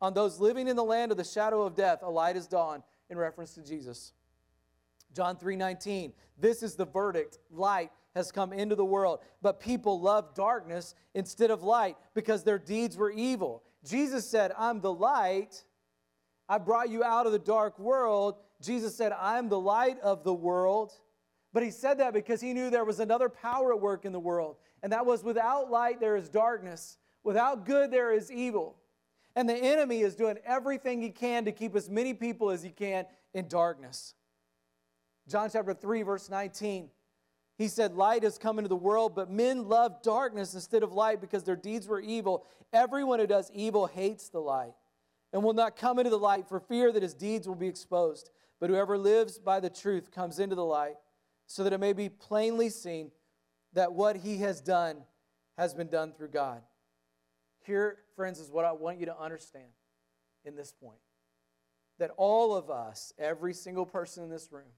On 0.00 0.14
those 0.14 0.38
living 0.38 0.68
in 0.68 0.76
the 0.76 0.84
land 0.84 1.10
of 1.10 1.18
the 1.18 1.24
shadow 1.24 1.62
of 1.62 1.74
death, 1.74 2.02
a 2.02 2.10
light 2.10 2.36
has 2.36 2.46
dawned." 2.46 2.84
In 3.10 3.18
reference 3.18 3.54
to 3.54 3.62
Jesus. 3.62 4.14
John 5.12 5.36
3:19, 5.36 6.14
"This 6.38 6.62
is 6.62 6.76
the 6.76 6.86
verdict, 6.86 7.38
light 7.50 7.92
has 8.14 8.30
come 8.30 8.52
into 8.52 8.76
the 8.76 8.84
world, 8.84 9.20
but 9.42 9.60
people 9.60 10.00
love 10.00 10.34
darkness 10.34 10.94
instead 11.14 11.50
of 11.50 11.62
light 11.62 11.96
because 12.14 12.44
their 12.44 12.58
deeds 12.58 12.96
were 12.96 13.10
evil. 13.10 13.62
Jesus 13.84 14.28
said, 14.28 14.52
I'm 14.56 14.80
the 14.80 14.92
light. 14.92 15.64
I 16.48 16.58
brought 16.58 16.90
you 16.90 17.02
out 17.02 17.26
of 17.26 17.32
the 17.32 17.38
dark 17.38 17.78
world. 17.78 18.36
Jesus 18.62 18.94
said, 18.96 19.12
I'm 19.12 19.48
the 19.48 19.58
light 19.58 19.98
of 20.00 20.24
the 20.24 20.34
world. 20.34 20.92
But 21.52 21.62
he 21.62 21.70
said 21.70 21.98
that 21.98 22.12
because 22.12 22.40
he 22.40 22.52
knew 22.52 22.70
there 22.70 22.84
was 22.84 23.00
another 23.00 23.28
power 23.28 23.72
at 23.72 23.80
work 23.80 24.04
in 24.04 24.12
the 24.12 24.20
world, 24.20 24.56
and 24.82 24.92
that 24.92 25.06
was 25.06 25.22
without 25.22 25.70
light, 25.70 26.00
there 26.00 26.16
is 26.16 26.28
darkness. 26.28 26.98
Without 27.22 27.64
good, 27.64 27.90
there 27.90 28.12
is 28.12 28.30
evil. 28.30 28.76
And 29.36 29.48
the 29.48 29.56
enemy 29.56 30.00
is 30.00 30.14
doing 30.14 30.36
everything 30.44 31.00
he 31.00 31.10
can 31.10 31.44
to 31.46 31.52
keep 31.52 31.74
as 31.74 31.88
many 31.88 32.14
people 32.14 32.50
as 32.50 32.62
he 32.62 32.70
can 32.70 33.06
in 33.32 33.48
darkness. 33.48 34.14
John 35.28 35.48
chapter 35.50 35.74
3, 35.74 36.02
verse 36.02 36.28
19. 36.28 36.90
He 37.56 37.68
said, 37.68 37.94
Light 37.94 38.22
has 38.24 38.38
come 38.38 38.58
into 38.58 38.68
the 38.68 38.76
world, 38.76 39.14
but 39.14 39.30
men 39.30 39.68
love 39.68 40.02
darkness 40.02 40.54
instead 40.54 40.82
of 40.82 40.92
light 40.92 41.20
because 41.20 41.44
their 41.44 41.56
deeds 41.56 41.86
were 41.86 42.00
evil. 42.00 42.46
Everyone 42.72 43.20
who 43.20 43.26
does 43.26 43.50
evil 43.54 43.86
hates 43.86 44.28
the 44.28 44.40
light 44.40 44.74
and 45.32 45.42
will 45.42 45.52
not 45.52 45.76
come 45.76 45.98
into 45.98 46.10
the 46.10 46.18
light 46.18 46.48
for 46.48 46.60
fear 46.60 46.90
that 46.92 47.02
his 47.02 47.14
deeds 47.14 47.46
will 47.46 47.54
be 47.54 47.68
exposed. 47.68 48.30
But 48.60 48.70
whoever 48.70 48.98
lives 48.98 49.38
by 49.38 49.60
the 49.60 49.70
truth 49.70 50.10
comes 50.10 50.38
into 50.38 50.56
the 50.56 50.64
light 50.64 50.96
so 51.46 51.62
that 51.64 51.72
it 51.72 51.80
may 51.80 51.92
be 51.92 52.08
plainly 52.08 52.70
seen 52.70 53.10
that 53.72 53.92
what 53.92 54.16
he 54.16 54.38
has 54.38 54.60
done 54.60 55.02
has 55.58 55.74
been 55.74 55.88
done 55.88 56.12
through 56.12 56.28
God. 56.28 56.62
Here, 57.64 57.98
friends, 58.16 58.40
is 58.40 58.50
what 58.50 58.64
I 58.64 58.72
want 58.72 58.98
you 58.98 59.06
to 59.06 59.18
understand 59.18 59.68
in 60.44 60.56
this 60.56 60.72
point 60.72 60.98
that 61.98 62.10
all 62.16 62.54
of 62.54 62.70
us, 62.70 63.12
every 63.18 63.54
single 63.54 63.86
person 63.86 64.24
in 64.24 64.30
this 64.30 64.50
room, 64.50 64.72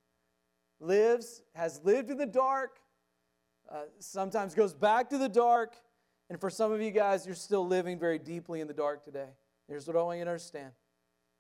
lives, 0.81 1.43
has 1.55 1.81
lived 1.85 2.11
in 2.11 2.19
the 2.19 2.27
dark, 2.27 2.79
uh, 3.71 3.83
sometimes 3.99 4.55
goes 4.55 4.75
back 4.75 5.11
to 5.11 5.19
the 5.19 5.29
dark. 5.29 5.77
And 6.29 6.41
for 6.41 6.51
some 6.51 6.73
of 6.73 6.81
you 6.81 6.91
guys, 6.91 7.27
you're 7.27 7.35
still 7.35 7.67
living 7.67 7.99
very 7.99 8.19
deeply 8.19 8.61
in 8.61 8.67
the 8.67 8.75
dark 8.75 9.05
today. 9.05 9.29
Here's 9.69 9.87
what 9.87 9.97
I 9.97 10.03
want 10.03 10.19
you 10.19 10.25
to 10.25 10.31
understand. 10.31 10.73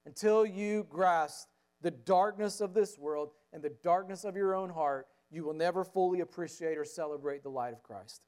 Until 0.04 0.46
you 0.46 0.86
grasp 0.88 1.48
the 1.82 1.90
darkness 1.90 2.60
of 2.60 2.74
this 2.74 2.98
world 2.98 3.30
and 3.52 3.62
the 3.62 3.72
darkness 3.82 4.24
of 4.24 4.36
your 4.36 4.54
own 4.54 4.70
heart, 4.70 5.06
you 5.30 5.44
will 5.44 5.54
never 5.54 5.84
fully 5.84 6.20
appreciate 6.20 6.78
or 6.78 6.84
celebrate 6.84 7.42
the 7.42 7.48
light 7.48 7.72
of 7.72 7.82
Christ. 7.82 8.22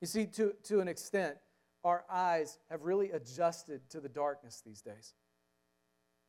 You 0.00 0.06
see, 0.06 0.26
to, 0.26 0.54
to 0.64 0.80
an 0.80 0.88
extent, 0.88 1.36
our 1.84 2.04
eyes 2.10 2.58
have 2.70 2.82
really 2.82 3.12
adjusted 3.12 3.88
to 3.90 4.00
the 4.00 4.08
darkness 4.08 4.62
these 4.66 4.82
days. 4.82 5.14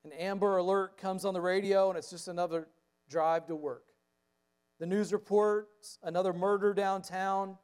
An 0.05 0.11
Amber 0.13 0.57
Alert 0.57 0.97
comes 0.97 1.25
on 1.25 1.33
the 1.33 1.41
radio, 1.41 1.89
and 1.89 1.97
it's 1.97 2.09
just 2.09 2.27
another 2.27 2.67
drive 3.09 3.47
to 3.47 3.55
work. 3.55 3.83
The 4.79 4.85
news 4.85 5.11
reports 5.11 5.97
another 6.03 6.33
murder 6.33 6.73
downtown, 6.73 7.57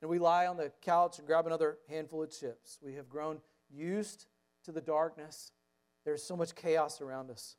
and 0.00 0.10
we 0.10 0.18
lie 0.18 0.46
on 0.46 0.56
the 0.56 0.72
couch 0.82 1.18
and 1.18 1.26
grab 1.26 1.46
another 1.46 1.78
handful 1.88 2.22
of 2.22 2.30
chips. 2.30 2.78
We 2.82 2.94
have 2.94 3.08
grown 3.08 3.40
used 3.70 4.26
to 4.64 4.72
the 4.72 4.80
darkness. 4.80 5.52
There's 6.04 6.22
so 6.22 6.36
much 6.36 6.54
chaos 6.54 7.00
around 7.00 7.30
us. 7.30 7.56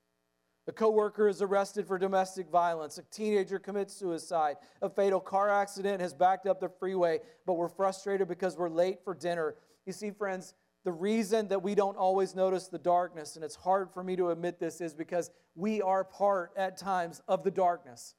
A 0.68 0.72
coworker 0.72 1.28
is 1.28 1.42
arrested 1.42 1.88
for 1.88 1.98
domestic 1.98 2.50
violence. 2.50 2.98
A 2.98 3.04
teenager 3.04 3.58
commits 3.58 3.94
suicide. 3.94 4.58
A 4.82 4.90
fatal 4.90 5.20
car 5.20 5.50
accident 5.50 6.02
has 6.02 6.14
backed 6.14 6.46
up 6.46 6.60
the 6.60 6.70
freeway, 6.70 7.20
but 7.46 7.54
we're 7.54 7.68
frustrated 7.68 8.28
because 8.28 8.58
we're 8.58 8.70
late 8.70 9.04
for 9.04 9.16
dinner. 9.16 9.56
You 9.86 9.94
see, 9.94 10.12
friends, 10.12 10.54
the 10.84 10.92
reason 10.92 11.48
that 11.50 11.62
we 11.62 11.76
don't 11.76 11.98
always 11.98 12.36
notice 12.36 12.68
the 12.68 12.80
darkness, 12.80 13.36
and 13.36 13.46
it's 13.46 13.56
hard 13.56 13.92
for 13.92 14.04
me 14.04 14.16
to 14.16 14.30
admit 14.32 14.60
this, 14.60 14.82
is 14.82 14.94
because 14.94 15.30
we 15.56 15.82
are 15.82 16.04
part 16.04 16.52
at 16.58 16.78
times 16.78 17.22
of 17.28 17.44
the 17.44 17.52
darkness. 17.52 18.16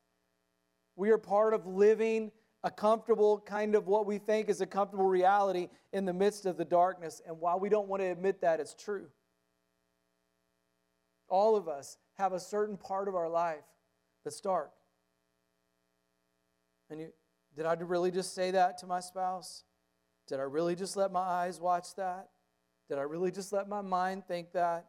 We 0.94 1.10
are 1.10 1.18
part 1.18 1.54
of 1.54 1.66
living 1.66 2.30
a 2.62 2.70
comfortable 2.70 3.40
kind 3.40 3.74
of 3.74 3.88
what 3.88 4.06
we 4.06 4.18
think 4.18 4.48
is 4.48 4.60
a 4.60 4.66
comfortable 4.66 5.06
reality 5.06 5.68
in 5.92 6.04
the 6.04 6.12
midst 6.12 6.46
of 6.46 6.56
the 6.56 6.64
darkness. 6.64 7.20
And 7.26 7.40
while 7.40 7.58
we 7.58 7.68
don't 7.68 7.88
want 7.88 8.02
to 8.02 8.06
admit 8.06 8.40
that, 8.42 8.60
it's 8.60 8.74
true. 8.74 9.06
All 11.28 11.56
of 11.56 11.66
us 11.66 11.96
have 12.18 12.32
a 12.32 12.38
certain 12.38 12.76
part 12.76 13.08
of 13.08 13.16
our 13.16 13.28
life 13.28 13.64
that's 14.22 14.40
dark. 14.40 14.70
And 16.90 17.00
you, 17.00 17.12
did 17.56 17.66
I 17.66 17.72
really 17.74 18.10
just 18.10 18.34
say 18.34 18.52
that 18.52 18.78
to 18.78 18.86
my 18.86 19.00
spouse? 19.00 19.64
Did 20.28 20.38
I 20.38 20.44
really 20.44 20.76
just 20.76 20.96
let 20.96 21.10
my 21.10 21.20
eyes 21.20 21.58
watch 21.58 21.96
that? 21.96 22.28
Did 22.92 22.98
I 22.98 23.04
really 23.04 23.30
just 23.30 23.54
let 23.54 23.70
my 23.70 23.80
mind 23.80 24.26
think 24.26 24.52
that? 24.52 24.84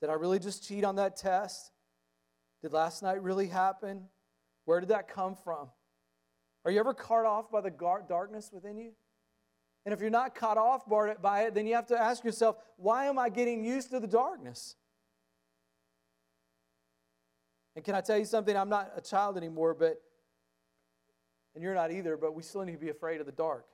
Did 0.00 0.08
I 0.08 0.12
really 0.12 0.38
just 0.38 0.62
cheat 0.62 0.84
on 0.84 0.94
that 0.94 1.16
test? 1.16 1.72
Did 2.62 2.72
last 2.72 3.02
night 3.02 3.20
really 3.24 3.48
happen? 3.48 4.04
Where 4.66 4.78
did 4.78 4.90
that 4.90 5.12
come 5.12 5.34
from? 5.34 5.68
Are 6.64 6.70
you 6.70 6.78
ever 6.78 6.94
caught 6.94 7.24
off 7.24 7.50
by 7.50 7.60
the 7.60 7.72
darkness 8.08 8.50
within 8.52 8.78
you? 8.78 8.92
And 9.84 9.92
if 9.92 10.00
you're 10.00 10.10
not 10.10 10.36
caught 10.36 10.58
off 10.58 10.88
by 10.88 11.42
it, 11.42 11.54
then 11.54 11.66
you 11.66 11.74
have 11.74 11.88
to 11.88 12.00
ask 12.00 12.22
yourself, 12.22 12.54
why 12.76 13.06
am 13.06 13.18
I 13.18 13.30
getting 13.30 13.64
used 13.64 13.90
to 13.90 13.98
the 13.98 14.06
darkness? 14.06 14.76
And 17.74 17.84
can 17.84 17.96
I 17.96 18.00
tell 18.00 18.16
you 18.16 18.26
something? 18.26 18.56
I'm 18.56 18.68
not 18.68 18.92
a 18.94 19.00
child 19.00 19.36
anymore, 19.36 19.74
but, 19.74 20.00
and 21.56 21.64
you're 21.64 21.74
not 21.74 21.90
either, 21.90 22.16
but 22.16 22.36
we 22.36 22.44
still 22.44 22.62
need 22.62 22.74
to 22.74 22.78
be 22.78 22.90
afraid 22.90 23.18
of 23.18 23.26
the 23.26 23.32
dark. 23.32 23.66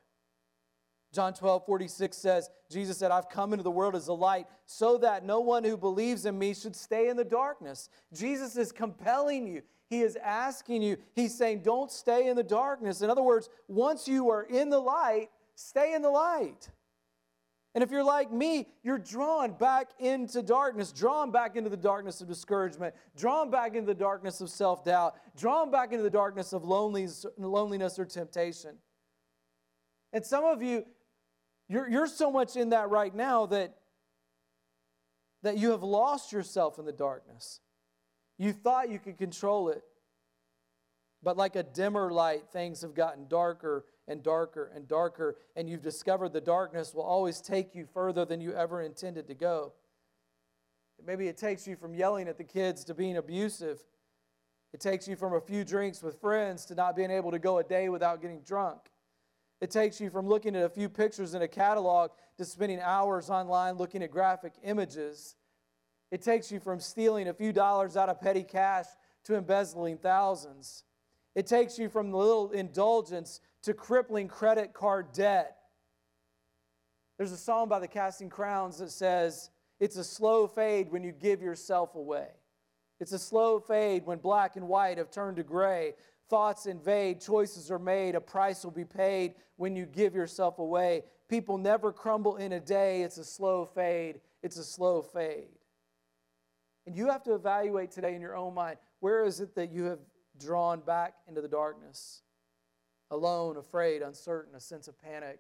John 1.15 1.33
12, 1.33 1.65
46 1.65 2.17
says, 2.17 2.51
Jesus 2.71 2.99
said, 2.99 3.11
I've 3.11 3.29
come 3.29 3.53
into 3.53 3.63
the 3.63 3.71
world 3.71 3.95
as 3.95 4.09
a 4.09 4.13
light 4.13 4.47
so 4.67 4.99
that 4.99 5.25
no 5.25 5.41
one 5.41 5.63
who 5.63 5.77
believes 5.77 6.27
in 6.27 6.39
me 6.39 6.55
should 6.55 6.75
stay 6.75 7.09
in 7.09 7.17
the 7.17 7.25
darkness. 7.25 7.89
Jesus 8.13 8.57
is 8.57 8.73
compelling 8.73 9.47
you. 9.47 9.63
He 9.89 10.01
is 10.01 10.17
asking 10.17 10.83
you, 10.83 10.97
He's 11.15 11.37
saying, 11.37 11.63
don't 11.63 11.91
stay 11.91 12.29
in 12.29 12.37
the 12.37 12.43
darkness. 12.43 13.01
In 13.01 13.11
other 13.11 13.23
words, 13.23 13.49
once 13.69 14.09
you 14.09 14.29
are 14.31 14.43
in 14.43 14.71
the 14.71 14.81
light, 14.81 15.29
stay 15.55 15.95
in 15.95 16.03
the 16.03 16.11
light. 16.11 16.69
And 17.75 17.83
if 17.83 17.91
you're 17.91 18.05
like 18.05 18.33
me, 18.33 18.69
you're 18.83 18.99
drawn 18.99 19.53
back 19.53 19.91
into 19.99 20.43
darkness, 20.43 20.93
drawn 20.93 21.33
back 21.33 21.57
into 21.57 21.69
the 21.69 21.77
darkness 21.77 22.21
of 22.21 22.29
discouragement, 22.29 22.95
drawn 23.17 23.51
back 23.51 23.75
into 23.75 23.87
the 23.87 23.95
darkness 23.95 24.41
of 24.41 24.49
self 24.49 24.85
doubt, 24.85 25.17
drawn 25.37 25.71
back 25.71 25.93
into 25.93 26.05
the 26.05 26.11
darkness 26.11 26.53
of 26.53 26.65
loneliness 26.65 27.99
or 27.99 28.05
temptation. 28.05 28.77
And 30.13 30.25
some 30.25 30.45
of 30.45 30.63
you, 30.63 30.85
you're, 31.69 31.89
you're 31.89 32.07
so 32.07 32.31
much 32.31 32.57
in 32.57 32.71
that 32.71 32.91
right 32.91 33.15
now 33.15 33.47
that, 33.47 33.75
that 35.43 35.59
you 35.59 35.71
have 35.71 35.83
lost 35.83 36.33
yourself 36.33 36.79
in 36.79 36.85
the 36.85 36.93
darkness. 36.93 37.61
You 38.39 38.53
thought 38.53 38.91
you 38.91 38.99
could 38.99 39.17
control 39.17 39.69
it, 39.69 39.83
but 41.23 41.37
like 41.37 41.57
a 41.57 41.63
dimmer 41.63 42.11
light, 42.11 42.45
things 42.53 42.83
have 42.83 42.95
gotten 42.95 43.29
darker 43.29 43.85
and 44.07 44.23
darker 44.23 44.71
and 44.75 44.87
darker, 44.87 45.37
and 45.57 45.69
you've 45.69 45.83
discovered 45.83 46.33
the 46.33 46.41
darkness 46.41 46.93
will 46.93 47.03
always 47.03 47.41
take 47.41 47.75
you 47.75 47.87
further 47.95 48.25
than 48.25 48.41
you 48.41 48.53
ever 48.53 48.83
intended 48.83 49.27
to 49.29 49.35
go. 49.35 49.73
Maybe 51.05 51.29
it 51.29 51.37
takes 51.37 51.67
you 51.67 51.77
from 51.77 51.95
yelling 51.95 52.29
at 52.29 52.39
the 52.39 52.45
kids 52.45 52.85
to 52.85 52.95
being 52.95 53.17
abusive. 53.17 53.83
It 54.73 54.81
takes 54.81 55.07
you 55.07 55.17
from 55.17 55.35
a 55.35 55.41
few 55.41 55.65
drinks 55.65 56.03
with 56.03 56.21
friends 56.21 56.65
to 56.67 56.75
not 56.75 56.97
being 56.97 57.11
able 57.11 57.31
to 57.31 57.39
go 57.39 57.59
a 57.59 57.65
day 57.65 57.89
without 57.89 58.21
getting 58.21 58.41
drunk. 58.41 58.81
It 59.61 59.71
takes 59.71 60.01
you 60.01 60.11
from 60.11 60.29
looking 60.29 60.57
at 60.57 60.65
a 60.65 60.69
few 60.69 60.89
pictures 60.89 61.35
in 61.35 61.43
a 61.43 61.49
catalog 61.49 62.11
to 62.37 62.45
spending 62.45 62.81
hours 62.81 63.31
online 63.31 63.77
looking 63.77 64.03
at 64.03 64.11
graphic 64.11 64.53
images. 64.63 65.37
It 66.11 66.23
takes 66.23 66.53
you 66.53 66.61
from 66.61 66.81
stealing 66.81 67.29
a 67.29 67.35
few 67.35 67.53
dollars 67.53 67.97
out 67.97 68.09
of 68.09 68.21
petty 68.21 68.43
cash 68.43 68.87
to 69.25 69.37
embezzling 69.37 69.99
thousands. 69.99 70.85
It 71.35 71.47
takes 71.47 71.79
you 71.79 71.89
from 71.89 72.11
the 72.11 72.17
little 72.17 72.51
indulgence 72.51 73.41
to 73.63 73.75
crippling 73.75 74.29
credit 74.29 74.73
card 74.73 75.13
debt. 75.13 75.57
There's 77.17 77.33
a 77.33 77.37
song 77.37 77.69
by 77.69 77.79
the 77.79 77.89
Casting 77.89 78.29
Crowns 78.29 78.79
that 78.79 78.91
says, 78.91 79.51
It's 79.81 79.97
a 79.97 80.05
slow 80.05 80.47
fade 80.47 80.91
when 80.91 81.03
you 81.03 81.13
give 81.13 81.41
yourself 81.41 81.95
away. 81.95 82.29
It's 83.01 83.13
a 83.13 83.19
slow 83.19 83.59
fade 83.61 84.07
when 84.07 84.19
black 84.19 84.57
and 84.57 84.69
white 84.69 84.99
have 84.99 85.11
turned 85.11 85.37
to 85.37 85.43
gray. 85.43 85.95
Thoughts 86.29 86.67
invade, 86.67 87.21
choices 87.21 87.71
are 87.71 87.79
made, 87.79 88.15
a 88.15 88.21
price 88.21 88.65
will 88.65 88.71
be 88.71 88.85
paid 88.85 89.35
when 89.57 89.77
you 89.77 89.87
give 89.87 90.15
yourself 90.15 90.59
away. 90.59 91.03
People 91.29 91.59
never 91.59 91.93
crumble 91.93 92.37
in 92.37 92.53
a 92.53 92.61
day. 92.61 93.03
It's 93.03 93.19
a 93.19 93.25
slow 93.25 93.65
fade. 93.65 94.21
It's 94.43 94.57
a 94.57 94.65
slow 94.65 95.03
fade. 95.03 95.49
And 96.87 96.97
you 96.97 97.09
have 97.09 97.23
to 97.25 97.35
evaluate 97.35 97.91
today 97.91 98.15
in 98.15 98.21
your 98.21 98.37
own 98.37 98.55
mind 98.55 98.79
where 99.01 99.25
is 99.25 99.41
it 99.41 99.55
that 99.55 99.71
you 99.71 99.85
have 99.85 100.01
drawn 100.39 100.81
back 100.81 101.15
into 101.29 101.41
the 101.41 101.49
darkness? 101.49 102.23
alone, 103.11 103.57
afraid, 103.57 104.03
uncertain, 104.03 104.55
a 104.55 104.61
sense 104.61 104.89
of 104.89 105.01
panic. 105.01 105.39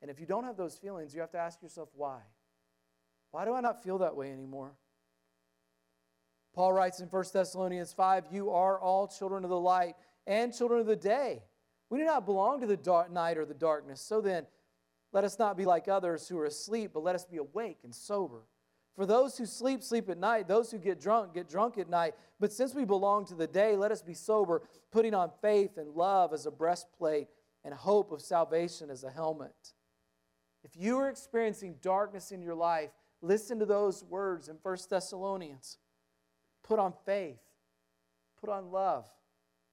And 0.00 0.10
if 0.10 0.20
you 0.20 0.26
don't 0.26 0.44
have 0.44 0.56
those 0.56 0.76
feelings, 0.76 1.14
you 1.14 1.20
have 1.20 1.32
to 1.32 1.38
ask 1.38 1.62
yourself 1.62 1.88
why. 1.94 2.20
Why 3.30 3.44
do 3.44 3.52
I 3.52 3.60
not 3.60 3.82
feel 3.82 3.98
that 3.98 4.16
way 4.16 4.32
anymore? 4.32 4.72
Paul 6.58 6.72
writes 6.72 6.98
in 6.98 7.06
1 7.06 7.24
Thessalonians 7.32 7.92
5 7.92 8.24
You 8.32 8.50
are 8.50 8.80
all 8.80 9.06
children 9.06 9.44
of 9.44 9.50
the 9.50 9.60
light 9.60 9.94
and 10.26 10.52
children 10.52 10.80
of 10.80 10.88
the 10.88 10.96
day. 10.96 11.44
We 11.88 12.00
do 12.00 12.04
not 12.04 12.26
belong 12.26 12.62
to 12.62 12.66
the 12.66 12.76
dark 12.76 13.12
night 13.12 13.38
or 13.38 13.44
the 13.44 13.54
darkness. 13.54 14.00
So 14.00 14.20
then, 14.20 14.44
let 15.12 15.22
us 15.22 15.38
not 15.38 15.56
be 15.56 15.64
like 15.64 15.86
others 15.86 16.26
who 16.26 16.36
are 16.36 16.46
asleep, 16.46 16.90
but 16.94 17.04
let 17.04 17.14
us 17.14 17.24
be 17.24 17.36
awake 17.36 17.78
and 17.84 17.94
sober. 17.94 18.40
For 18.96 19.06
those 19.06 19.38
who 19.38 19.46
sleep, 19.46 19.84
sleep 19.84 20.08
at 20.10 20.18
night. 20.18 20.48
Those 20.48 20.72
who 20.72 20.78
get 20.78 21.00
drunk, 21.00 21.32
get 21.34 21.48
drunk 21.48 21.78
at 21.78 21.88
night. 21.88 22.14
But 22.40 22.52
since 22.52 22.74
we 22.74 22.84
belong 22.84 23.24
to 23.26 23.36
the 23.36 23.46
day, 23.46 23.76
let 23.76 23.92
us 23.92 24.02
be 24.02 24.14
sober, 24.14 24.62
putting 24.90 25.14
on 25.14 25.30
faith 25.40 25.76
and 25.76 25.94
love 25.94 26.32
as 26.32 26.44
a 26.44 26.50
breastplate 26.50 27.28
and 27.64 27.72
hope 27.72 28.10
of 28.10 28.20
salvation 28.20 28.90
as 28.90 29.04
a 29.04 29.10
helmet. 29.10 29.74
If 30.64 30.72
you 30.74 30.98
are 30.98 31.08
experiencing 31.08 31.76
darkness 31.80 32.32
in 32.32 32.42
your 32.42 32.56
life, 32.56 32.90
listen 33.22 33.60
to 33.60 33.64
those 33.64 34.02
words 34.02 34.48
in 34.48 34.56
1 34.60 34.76
Thessalonians. 34.90 35.78
Put 36.68 36.78
on 36.78 36.92
faith, 37.06 37.40
put 38.40 38.50
on 38.50 38.70
love, 38.70 39.06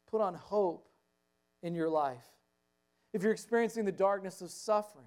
put 0.10 0.21
on 0.21 0.34
hope 0.34 0.88
in 1.62 1.75
your 1.75 1.89
life. 1.89 2.23
If 3.12 3.21
you're 3.21 3.34
experiencing 3.34 3.84
the 3.84 3.91
darkness 3.91 4.41
of 4.41 4.49
suffering, 4.49 5.05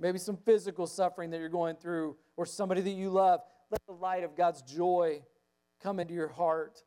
maybe 0.00 0.18
some 0.18 0.38
physical 0.38 0.86
suffering 0.86 1.30
that 1.30 1.40
you're 1.40 1.50
going 1.50 1.76
through, 1.76 2.16
or 2.38 2.46
somebody 2.46 2.80
that 2.80 2.90
you 2.90 3.10
love, 3.10 3.40
let 3.70 3.84
the 3.86 3.92
light 3.92 4.24
of 4.24 4.34
God's 4.34 4.62
joy 4.62 5.22
come 5.82 6.00
into 6.00 6.14
your 6.14 6.28
heart 6.28 6.82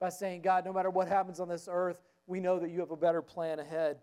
by 0.00 0.08
saying, 0.08 0.42
God, 0.42 0.64
no 0.64 0.72
matter 0.72 0.90
what 0.90 1.06
happens 1.06 1.38
on 1.38 1.48
this 1.48 1.68
earth, 1.70 2.02
we 2.26 2.40
know 2.40 2.58
that 2.58 2.70
you 2.70 2.80
have 2.80 2.90
a 2.90 2.96
better 2.96 3.22
plan 3.22 3.60
ahead. 3.60 3.98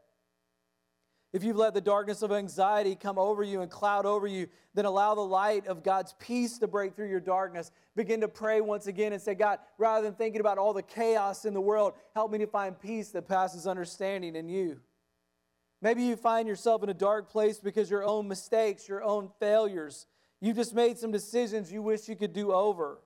If 1.33 1.45
you've 1.45 1.57
let 1.57 1.73
the 1.73 1.81
darkness 1.81 2.23
of 2.23 2.31
anxiety 2.33 2.95
come 2.95 3.17
over 3.17 3.41
you 3.41 3.61
and 3.61 3.71
cloud 3.71 4.05
over 4.05 4.27
you, 4.27 4.47
then 4.73 4.83
allow 4.83 5.15
the 5.15 5.21
light 5.21 5.65
of 5.65 5.81
God's 5.81 6.13
peace 6.19 6.57
to 6.57 6.67
break 6.67 6.93
through 6.93 7.09
your 7.09 7.21
darkness. 7.21 7.71
Begin 7.95 8.19
to 8.21 8.27
pray 8.27 8.59
once 8.59 8.87
again 8.87 9.13
and 9.13 9.21
say, 9.21 9.33
God, 9.33 9.59
rather 9.77 10.03
than 10.03 10.13
thinking 10.13 10.41
about 10.41 10.57
all 10.57 10.73
the 10.73 10.81
chaos 10.81 11.45
in 11.45 11.53
the 11.53 11.61
world, 11.61 11.93
help 12.13 12.31
me 12.31 12.39
to 12.39 12.47
find 12.47 12.77
peace 12.77 13.09
that 13.09 13.29
passes 13.29 13.65
understanding 13.65 14.35
in 14.35 14.49
you. 14.49 14.81
Maybe 15.81 16.03
you 16.03 16.17
find 16.17 16.49
yourself 16.49 16.83
in 16.83 16.89
a 16.89 16.93
dark 16.93 17.29
place 17.29 17.59
because 17.59 17.89
your 17.89 18.03
own 18.03 18.27
mistakes, 18.27 18.89
your 18.89 19.01
own 19.01 19.29
failures. 19.39 20.07
You 20.41 20.53
just 20.53 20.75
made 20.75 20.97
some 20.97 21.11
decisions 21.11 21.71
you 21.71 21.81
wish 21.81 22.09
you 22.09 22.15
could 22.17 22.33
do 22.33 22.51
over. 22.51 22.99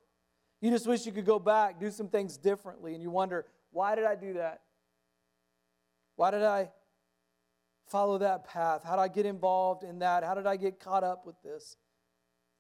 You 0.61 0.71
just 0.71 0.87
wish 0.87 1.05
you 1.05 1.11
could 1.11 1.25
go 1.25 1.37
back, 1.37 1.79
do 1.79 1.91
some 1.91 2.09
things 2.09 2.37
differently, 2.37 2.95
and 2.95 3.03
you 3.03 3.11
wonder, 3.11 3.45
why 3.71 3.93
did 3.93 4.05
I 4.05 4.15
do 4.15 4.33
that? 4.33 4.61
Why 6.15 6.31
did 6.31 6.43
I 6.43 6.69
follow 7.87 8.17
that 8.19 8.45
path? 8.45 8.83
How 8.83 8.95
did 8.95 9.01
I 9.01 9.07
get 9.07 9.25
involved 9.25 9.83
in 9.83 9.99
that? 9.99 10.23
How 10.23 10.33
did 10.33 10.47
I 10.47 10.57
get 10.57 10.79
caught 10.79 11.03
up 11.03 11.25
with 11.25 11.41
this? 11.43 11.77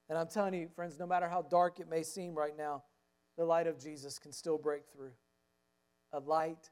And 0.09 0.17
I'm 0.17 0.27
telling 0.27 0.53
you, 0.53 0.69
friends, 0.75 0.99
no 0.99 1.07
matter 1.07 1.27
how 1.27 1.41
dark 1.41 1.79
it 1.79 1.89
may 1.89 2.03
seem 2.03 2.35
right 2.35 2.55
now, 2.57 2.83
the 3.37 3.45
light 3.45 3.67
of 3.67 3.79
Jesus 3.79 4.19
can 4.19 4.31
still 4.31 4.57
break 4.57 4.83
through. 4.93 5.11
A 6.13 6.19
light 6.19 6.69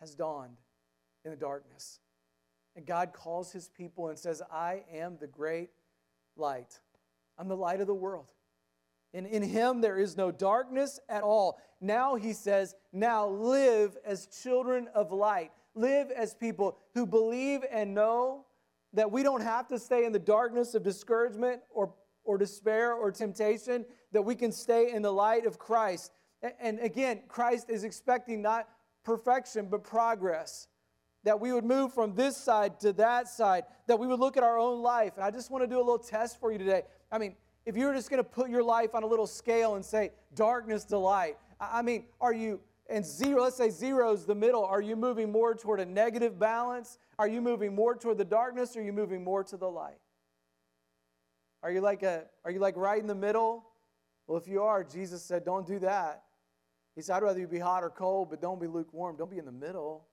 has 0.00 0.14
dawned 0.14 0.56
in 1.24 1.30
the 1.30 1.36
darkness. 1.36 2.00
And 2.76 2.86
God 2.86 3.12
calls 3.12 3.50
his 3.50 3.68
people 3.68 4.08
and 4.08 4.18
says, 4.18 4.40
I 4.52 4.84
am 4.92 5.16
the 5.20 5.26
great 5.26 5.70
light. 6.36 6.78
I'm 7.36 7.48
the 7.48 7.56
light 7.56 7.80
of 7.80 7.88
the 7.88 7.94
world. 7.94 8.26
And 9.12 9.26
in 9.26 9.42
him 9.42 9.80
there 9.80 9.98
is 9.98 10.16
no 10.16 10.30
darkness 10.30 11.00
at 11.08 11.22
all. 11.22 11.58
Now 11.80 12.14
he 12.14 12.32
says, 12.32 12.74
now 12.92 13.28
live 13.28 13.96
as 14.04 14.28
children 14.42 14.88
of 14.94 15.12
light. 15.12 15.50
Live 15.74 16.10
as 16.10 16.34
people 16.34 16.78
who 16.94 17.06
believe 17.06 17.60
and 17.70 17.94
know 17.94 18.44
that 18.92 19.10
we 19.10 19.22
don't 19.22 19.42
have 19.42 19.68
to 19.68 19.78
stay 19.78 20.04
in 20.04 20.12
the 20.12 20.18
darkness 20.18 20.74
of 20.74 20.82
discouragement 20.82 21.60
or, 21.70 21.92
or 22.24 22.38
despair 22.38 22.94
or 22.94 23.12
temptation, 23.12 23.84
that 24.12 24.22
we 24.22 24.34
can 24.34 24.50
stay 24.50 24.92
in 24.92 25.02
the 25.02 25.12
light 25.12 25.46
of 25.46 25.58
Christ. 25.58 26.12
And 26.60 26.78
again, 26.80 27.20
Christ 27.28 27.68
is 27.68 27.84
expecting 27.84 28.40
not 28.40 28.68
perfection, 29.04 29.68
but 29.70 29.84
progress. 29.84 30.68
That 31.24 31.40
we 31.40 31.52
would 31.52 31.64
move 31.64 31.92
from 31.92 32.14
this 32.14 32.36
side 32.36 32.80
to 32.80 32.92
that 32.94 33.28
side, 33.28 33.64
that 33.86 33.98
we 33.98 34.06
would 34.06 34.20
look 34.20 34.36
at 34.36 34.42
our 34.42 34.58
own 34.58 34.82
life. 34.82 35.14
And 35.16 35.24
I 35.24 35.30
just 35.30 35.50
want 35.50 35.62
to 35.64 35.68
do 35.68 35.76
a 35.76 35.84
little 35.84 35.98
test 35.98 36.40
for 36.40 36.52
you 36.52 36.58
today. 36.58 36.82
I 37.12 37.18
mean, 37.18 37.34
if 37.66 37.76
you 37.76 37.86
were 37.86 37.92
just 37.92 38.08
going 38.08 38.22
to 38.22 38.28
put 38.28 38.48
your 38.48 38.62
life 38.62 38.94
on 38.94 39.02
a 39.02 39.06
little 39.06 39.26
scale 39.26 39.74
and 39.74 39.84
say 39.84 40.12
darkness 40.34 40.84
to 40.84 40.96
light, 40.96 41.36
I 41.60 41.82
mean, 41.82 42.06
are 42.20 42.32
you, 42.32 42.60
and 42.88 43.04
zero, 43.04 43.42
let's 43.42 43.56
say 43.56 43.70
zero 43.70 44.12
is 44.12 44.24
the 44.24 44.34
middle, 44.34 44.64
are 44.64 44.80
you 44.80 44.96
moving 44.96 45.30
more 45.30 45.54
toward 45.54 45.80
a 45.80 45.86
negative 45.86 46.38
balance? 46.38 46.98
Are 47.18 47.28
you 47.28 47.42
moving 47.42 47.74
more 47.74 47.94
toward 47.94 48.18
the 48.18 48.24
darkness 48.24 48.76
or 48.76 48.80
are 48.80 48.82
you 48.82 48.92
moving 48.92 49.22
more 49.22 49.44
to 49.44 49.56
the 49.56 49.68
light? 49.68 49.98
Are 51.62 51.70
you 51.70 51.80
like 51.80 52.02
a 52.02 52.24
are 52.44 52.50
you 52.50 52.60
like 52.60 52.76
right 52.76 53.00
in 53.00 53.06
the 53.06 53.14
middle? 53.14 53.66
Well, 54.26 54.38
if 54.38 54.46
you 54.46 54.62
are, 54.62 54.84
Jesus 54.84 55.22
said, 55.22 55.44
don't 55.44 55.66
do 55.66 55.78
that. 55.80 56.22
He 56.94 57.02
said, 57.02 57.16
I'd 57.16 57.22
rather 57.22 57.40
you 57.40 57.46
be 57.46 57.58
hot 57.58 57.82
or 57.82 57.90
cold, 57.90 58.28
but 58.30 58.42
don't 58.42 58.60
be 58.60 58.66
lukewarm. 58.66 59.16
Don't 59.16 59.30
be 59.30 59.38
in 59.38 59.46
the 59.46 59.52
middle. 59.52 60.06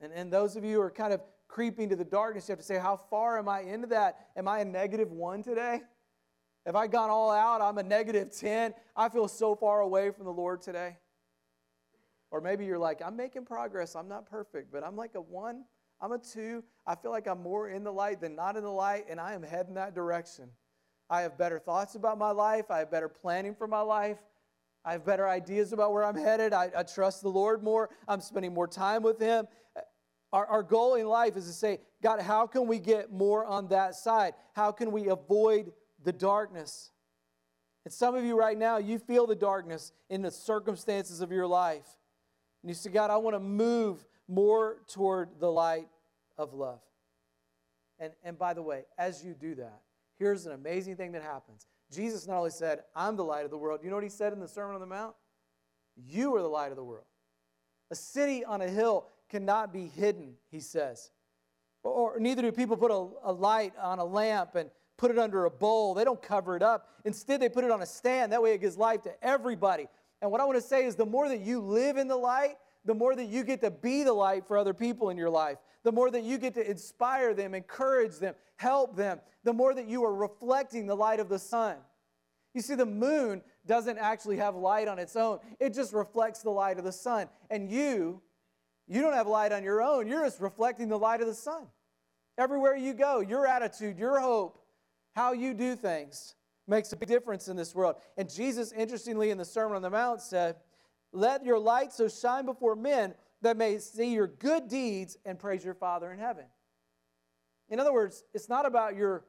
And, 0.00 0.12
and 0.12 0.32
those 0.32 0.56
of 0.56 0.64
you 0.64 0.76
who 0.76 0.80
are 0.80 0.90
kind 0.90 1.12
of 1.12 1.20
creeping 1.48 1.88
to 1.88 1.96
the 1.96 2.04
darkness, 2.04 2.48
you 2.48 2.52
have 2.52 2.58
to 2.58 2.64
say, 2.64 2.78
How 2.78 3.00
far 3.10 3.38
am 3.38 3.48
I 3.48 3.60
into 3.60 3.86
that? 3.88 4.28
Am 4.36 4.46
I 4.46 4.60
a 4.60 4.64
negative 4.64 5.10
one 5.10 5.42
today? 5.42 5.80
If 6.64 6.76
I 6.76 6.86
gone 6.86 7.10
all 7.10 7.30
out, 7.30 7.60
I'm 7.60 7.78
a 7.78 7.82
negative 7.82 8.30
10. 8.36 8.74
I 8.94 9.08
feel 9.08 9.26
so 9.26 9.56
far 9.56 9.80
away 9.80 10.10
from 10.10 10.26
the 10.26 10.32
Lord 10.32 10.62
today. 10.62 10.96
Or 12.32 12.40
maybe 12.40 12.64
you're 12.64 12.78
like, 12.78 13.02
I'm 13.04 13.14
making 13.14 13.44
progress. 13.44 13.94
I'm 13.94 14.08
not 14.08 14.28
perfect, 14.28 14.72
but 14.72 14.82
I'm 14.82 14.96
like 14.96 15.14
a 15.14 15.20
one. 15.20 15.64
I'm 16.00 16.12
a 16.12 16.18
two. 16.18 16.64
I 16.86 16.96
feel 16.96 17.10
like 17.10 17.28
I'm 17.28 17.42
more 17.42 17.68
in 17.68 17.84
the 17.84 17.92
light 17.92 18.22
than 18.22 18.34
not 18.34 18.56
in 18.56 18.64
the 18.64 18.70
light, 18.70 19.04
and 19.08 19.20
I 19.20 19.34
am 19.34 19.42
heading 19.42 19.74
that 19.74 19.94
direction. 19.94 20.48
I 21.10 21.20
have 21.20 21.36
better 21.36 21.58
thoughts 21.58 21.94
about 21.94 22.18
my 22.18 22.30
life. 22.30 22.70
I 22.70 22.78
have 22.78 22.90
better 22.90 23.08
planning 23.08 23.54
for 23.54 23.68
my 23.68 23.82
life. 23.82 24.16
I 24.82 24.92
have 24.92 25.04
better 25.04 25.28
ideas 25.28 25.74
about 25.74 25.92
where 25.92 26.04
I'm 26.04 26.16
headed. 26.16 26.54
I, 26.54 26.70
I 26.74 26.82
trust 26.84 27.20
the 27.20 27.28
Lord 27.28 27.62
more. 27.62 27.90
I'm 28.08 28.22
spending 28.22 28.54
more 28.54 28.66
time 28.66 29.02
with 29.02 29.20
Him. 29.20 29.46
Our, 30.32 30.46
our 30.46 30.62
goal 30.62 30.94
in 30.94 31.06
life 31.06 31.36
is 31.36 31.46
to 31.46 31.52
say, 31.52 31.80
God, 32.02 32.22
how 32.22 32.46
can 32.46 32.66
we 32.66 32.78
get 32.78 33.12
more 33.12 33.44
on 33.44 33.68
that 33.68 33.94
side? 33.94 34.32
How 34.54 34.72
can 34.72 34.90
we 34.90 35.08
avoid 35.08 35.70
the 36.02 36.12
darkness? 36.12 36.90
And 37.84 37.92
some 37.92 38.14
of 38.14 38.24
you 38.24 38.38
right 38.38 38.56
now, 38.56 38.78
you 38.78 38.98
feel 38.98 39.26
the 39.26 39.36
darkness 39.36 39.92
in 40.08 40.22
the 40.22 40.30
circumstances 40.30 41.20
of 41.20 41.30
your 41.30 41.46
life. 41.46 41.86
And 42.62 42.70
you 42.70 42.74
say, 42.74 42.90
God, 42.90 43.10
I 43.10 43.16
want 43.16 43.34
to 43.34 43.40
move 43.40 44.04
more 44.28 44.78
toward 44.88 45.40
the 45.40 45.50
light 45.50 45.88
of 46.38 46.54
love. 46.54 46.80
And, 47.98 48.12
and 48.24 48.38
by 48.38 48.54
the 48.54 48.62
way, 48.62 48.84
as 48.98 49.24
you 49.24 49.34
do 49.34 49.54
that, 49.56 49.80
here's 50.18 50.46
an 50.46 50.52
amazing 50.52 50.96
thing 50.96 51.12
that 51.12 51.22
happens. 51.22 51.66
Jesus 51.92 52.26
not 52.26 52.38
only 52.38 52.50
said, 52.50 52.80
I'm 52.96 53.16
the 53.16 53.24
light 53.24 53.44
of 53.44 53.50
the 53.50 53.58
world, 53.58 53.80
you 53.82 53.90
know 53.90 53.96
what 53.96 54.04
he 54.04 54.10
said 54.10 54.32
in 54.32 54.40
the 54.40 54.48
Sermon 54.48 54.74
on 54.74 54.80
the 54.80 54.86
Mount? 54.86 55.14
You 55.96 56.34
are 56.36 56.42
the 56.42 56.48
light 56.48 56.70
of 56.70 56.76
the 56.76 56.84
world. 56.84 57.04
A 57.90 57.94
city 57.94 58.44
on 58.44 58.62
a 58.62 58.68
hill 58.68 59.06
cannot 59.28 59.72
be 59.72 59.86
hidden, 59.86 60.34
he 60.50 60.60
says. 60.60 61.10
Or, 61.82 62.14
or 62.14 62.20
neither 62.20 62.42
do 62.42 62.52
people 62.52 62.76
put 62.76 62.90
a, 62.90 63.30
a 63.30 63.32
light 63.32 63.74
on 63.80 63.98
a 63.98 64.04
lamp 64.04 64.54
and 64.54 64.70
put 64.96 65.10
it 65.10 65.18
under 65.18 65.44
a 65.44 65.50
bowl. 65.50 65.94
They 65.94 66.04
don't 66.04 66.22
cover 66.22 66.56
it 66.56 66.62
up. 66.62 66.88
Instead, 67.04 67.40
they 67.40 67.48
put 67.48 67.64
it 67.64 67.70
on 67.70 67.82
a 67.82 67.86
stand. 67.86 68.32
That 68.32 68.42
way, 68.42 68.54
it 68.54 68.60
gives 68.60 68.78
light 68.78 69.02
to 69.02 69.12
everybody. 69.22 69.88
And 70.22 70.30
what 70.30 70.40
I 70.40 70.44
want 70.44 70.56
to 70.56 70.66
say 70.66 70.84
is 70.84 70.94
the 70.94 71.04
more 71.04 71.28
that 71.28 71.40
you 71.40 71.60
live 71.60 71.96
in 71.96 72.06
the 72.06 72.16
light, 72.16 72.54
the 72.84 72.94
more 72.94 73.14
that 73.14 73.26
you 73.26 73.42
get 73.42 73.60
to 73.62 73.70
be 73.70 74.04
the 74.04 74.12
light 74.12 74.46
for 74.46 74.56
other 74.56 74.72
people 74.72 75.10
in 75.10 75.18
your 75.18 75.28
life, 75.28 75.58
the 75.82 75.90
more 75.90 76.10
that 76.12 76.22
you 76.22 76.38
get 76.38 76.54
to 76.54 76.68
inspire 76.68 77.34
them, 77.34 77.54
encourage 77.54 78.18
them, 78.18 78.34
help 78.56 78.96
them, 78.96 79.20
the 79.42 79.52
more 79.52 79.74
that 79.74 79.88
you 79.88 80.04
are 80.04 80.14
reflecting 80.14 80.86
the 80.86 80.94
light 80.94 81.18
of 81.18 81.28
the 81.28 81.40
sun. 81.40 81.76
You 82.54 82.62
see, 82.62 82.76
the 82.76 82.86
moon 82.86 83.42
doesn't 83.66 83.98
actually 83.98 84.36
have 84.36 84.54
light 84.54 84.86
on 84.86 85.00
its 85.00 85.16
own, 85.16 85.40
it 85.58 85.74
just 85.74 85.92
reflects 85.92 86.40
the 86.40 86.50
light 86.50 86.78
of 86.78 86.84
the 86.84 86.92
sun. 86.92 87.28
And 87.50 87.68
you, 87.68 88.22
you 88.86 89.02
don't 89.02 89.14
have 89.14 89.26
light 89.26 89.50
on 89.50 89.64
your 89.64 89.82
own. 89.82 90.06
You're 90.06 90.24
just 90.24 90.40
reflecting 90.40 90.88
the 90.88 90.98
light 90.98 91.20
of 91.20 91.26
the 91.26 91.34
sun. 91.34 91.66
Everywhere 92.38 92.76
you 92.76 92.94
go, 92.94 93.20
your 93.20 93.46
attitude, 93.46 93.98
your 93.98 94.20
hope, 94.20 94.58
how 95.14 95.32
you 95.32 95.52
do 95.52 95.74
things 95.74 96.36
makes 96.66 96.92
a 96.92 96.96
big 96.96 97.08
difference 97.08 97.48
in 97.48 97.56
this 97.56 97.74
world. 97.74 97.96
And 98.16 98.32
Jesus, 98.32 98.72
interestingly, 98.72 99.30
in 99.30 99.38
the 99.38 99.44
Sermon 99.44 99.76
on 99.76 99.82
the 99.82 99.90
Mount 99.90 100.20
said, 100.20 100.56
Let 101.12 101.44
your 101.44 101.58
light 101.58 101.92
so 101.92 102.08
shine 102.08 102.46
before 102.46 102.76
men 102.76 103.14
that 103.42 103.56
may 103.56 103.78
see 103.78 104.12
your 104.12 104.28
good 104.28 104.68
deeds 104.68 105.16
and 105.24 105.38
praise 105.38 105.64
your 105.64 105.74
Father 105.74 106.12
in 106.12 106.18
heaven. 106.18 106.44
In 107.68 107.80
other 107.80 107.92
words, 107.92 108.24
it's 108.34 108.48
not 108.48 108.66
about 108.66 108.96
your, 108.96 109.24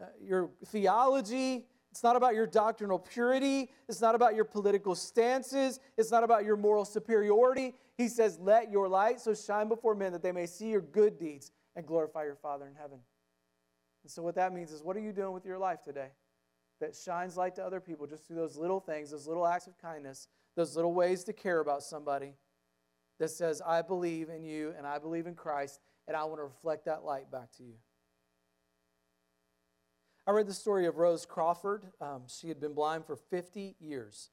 uh, 0.00 0.06
your 0.20 0.50
theology, 0.66 1.66
it's 1.90 2.02
not 2.02 2.16
about 2.16 2.34
your 2.34 2.46
doctrinal 2.46 2.98
purity. 2.98 3.70
It's 3.88 4.00
not 4.00 4.14
about 4.14 4.34
your 4.34 4.44
political 4.44 4.94
stances. 4.94 5.80
It's 5.96 6.10
not 6.10 6.22
about 6.22 6.44
your 6.44 6.56
moral 6.56 6.84
superiority. 6.84 7.74
He 7.96 8.08
says, 8.08 8.38
Let 8.40 8.70
your 8.70 8.88
light 8.88 9.20
so 9.20 9.34
shine 9.34 9.68
before 9.68 9.94
men 9.94 10.12
that 10.12 10.22
they 10.22 10.32
may 10.32 10.46
see 10.46 10.68
your 10.68 10.80
good 10.80 11.18
deeds 11.18 11.50
and 11.74 11.86
glorify 11.86 12.24
your 12.24 12.36
Father 12.36 12.66
in 12.66 12.74
heaven. 12.74 12.98
And 14.04 14.12
so, 14.12 14.22
what 14.22 14.34
that 14.36 14.52
means 14.52 14.70
is, 14.70 14.82
what 14.82 14.96
are 14.96 15.00
you 15.00 15.12
doing 15.12 15.32
with 15.32 15.44
your 15.44 15.58
life 15.58 15.82
today 15.82 16.10
that 16.80 16.94
shines 16.94 17.36
light 17.36 17.54
to 17.56 17.64
other 17.64 17.80
people 17.80 18.06
just 18.06 18.26
through 18.26 18.36
those 18.36 18.56
little 18.56 18.80
things, 18.80 19.10
those 19.10 19.26
little 19.26 19.46
acts 19.46 19.66
of 19.66 19.78
kindness, 19.78 20.28
those 20.56 20.76
little 20.76 20.94
ways 20.94 21.24
to 21.24 21.32
care 21.32 21.60
about 21.60 21.82
somebody 21.82 22.34
that 23.18 23.30
says, 23.30 23.60
I 23.64 23.82
believe 23.82 24.28
in 24.28 24.44
you 24.44 24.74
and 24.76 24.86
I 24.86 24.98
believe 24.98 25.26
in 25.26 25.34
Christ, 25.34 25.80
and 26.06 26.16
I 26.16 26.24
want 26.24 26.38
to 26.38 26.44
reflect 26.44 26.84
that 26.86 27.04
light 27.04 27.30
back 27.30 27.52
to 27.56 27.62
you? 27.62 27.74
I 30.26 30.30
read 30.30 30.46
the 30.46 30.54
story 30.54 30.86
of 30.86 30.98
Rose 30.98 31.24
Crawford. 31.26 31.84
Um, 32.00 32.22
she 32.26 32.48
had 32.48 32.60
been 32.60 32.74
blind 32.74 33.06
for 33.06 33.16
50 33.16 33.76
years, 33.80 34.30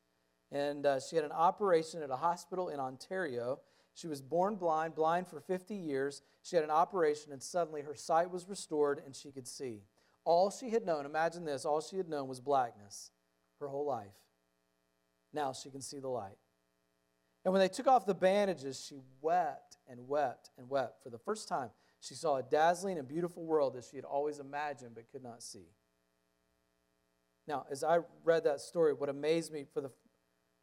and 0.51 0.85
uh, 0.85 0.99
she 0.99 1.15
had 1.15 1.25
an 1.25 1.31
operation 1.31 2.03
at 2.03 2.09
a 2.09 2.17
hospital 2.17 2.69
in 2.69 2.79
Ontario. 2.79 3.59
She 3.93 4.07
was 4.07 4.21
born 4.21 4.55
blind, 4.55 4.93
blind 4.93 5.27
for 5.27 5.39
50 5.39 5.73
years. 5.73 6.21
She 6.43 6.57
had 6.57 6.65
an 6.65 6.71
operation, 6.71 7.31
and 7.31 7.41
suddenly 7.41 7.81
her 7.81 7.95
sight 7.95 8.29
was 8.29 8.47
restored 8.47 9.01
and 9.05 9.15
she 9.15 9.31
could 9.31 9.47
see. 9.47 9.83
All 10.25 10.49
she 10.49 10.71
had 10.71 10.85
known, 10.85 11.05
imagine 11.05 11.45
this, 11.45 11.65
all 11.65 11.81
she 11.81 11.97
had 11.97 12.09
known 12.09 12.27
was 12.27 12.39
blackness 12.39 13.11
her 13.59 13.67
whole 13.67 13.85
life. 13.85 14.07
Now 15.33 15.53
she 15.53 15.69
can 15.69 15.81
see 15.81 15.99
the 15.99 16.09
light. 16.09 16.37
And 17.43 17.53
when 17.53 17.59
they 17.59 17.67
took 17.67 17.87
off 17.87 18.05
the 18.05 18.15
bandages, 18.15 18.83
she 18.83 18.95
wept 19.21 19.77
and 19.87 20.07
wept 20.07 20.49
and 20.57 20.67
wept. 20.67 21.03
For 21.03 21.09
the 21.09 21.19
first 21.19 21.47
time, 21.47 21.69
she 21.99 22.15
saw 22.15 22.37
a 22.37 22.43
dazzling 22.43 22.97
and 22.97 23.07
beautiful 23.07 23.45
world 23.45 23.73
that 23.75 23.85
she 23.89 23.95
had 23.97 24.05
always 24.05 24.39
imagined 24.39 24.95
but 24.95 25.11
could 25.11 25.23
not 25.23 25.43
see. 25.43 25.67
Now, 27.47 27.65
as 27.69 27.83
I 27.83 27.99
read 28.23 28.45
that 28.45 28.61
story, 28.61 28.93
what 28.93 29.09
amazed 29.09 29.53
me 29.53 29.65
for 29.71 29.81
the, 29.81 29.91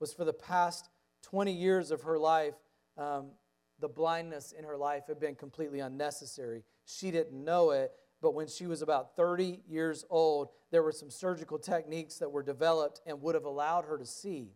was 0.01 0.12
for 0.12 0.25
the 0.25 0.33
past 0.33 0.88
20 1.22 1.53
years 1.53 1.92
of 1.92 2.03
her 2.03 2.18
life, 2.18 2.55
um, 2.98 3.31
the 3.79 3.88
blindness 3.88 4.53
in 4.53 4.64
her 4.64 4.77
life 4.77 5.05
had 5.07 5.20
been 5.20 5.37
completely 5.37 5.79
unnecessary. 5.79 6.64
She 6.85 7.12
didn't 7.12 7.44
know 7.44 7.70
it, 7.70 7.92
but 8.23 8.35
when 8.35 8.47
she 8.47 8.67
was 8.67 8.81
about 8.81 9.17
30 9.17 9.61
years 9.69 10.05
old, 10.09 10.49
there 10.71 10.83
were 10.83 10.93
some 10.93 11.11
surgical 11.11 11.59
techniques 11.59 12.17
that 12.19 12.31
were 12.31 12.43
developed 12.43 13.01
and 13.05 13.21
would 13.21 13.35
have 13.35 13.45
allowed 13.45 13.85
her 13.85 13.99
to 13.99 14.07
see. 14.07 14.53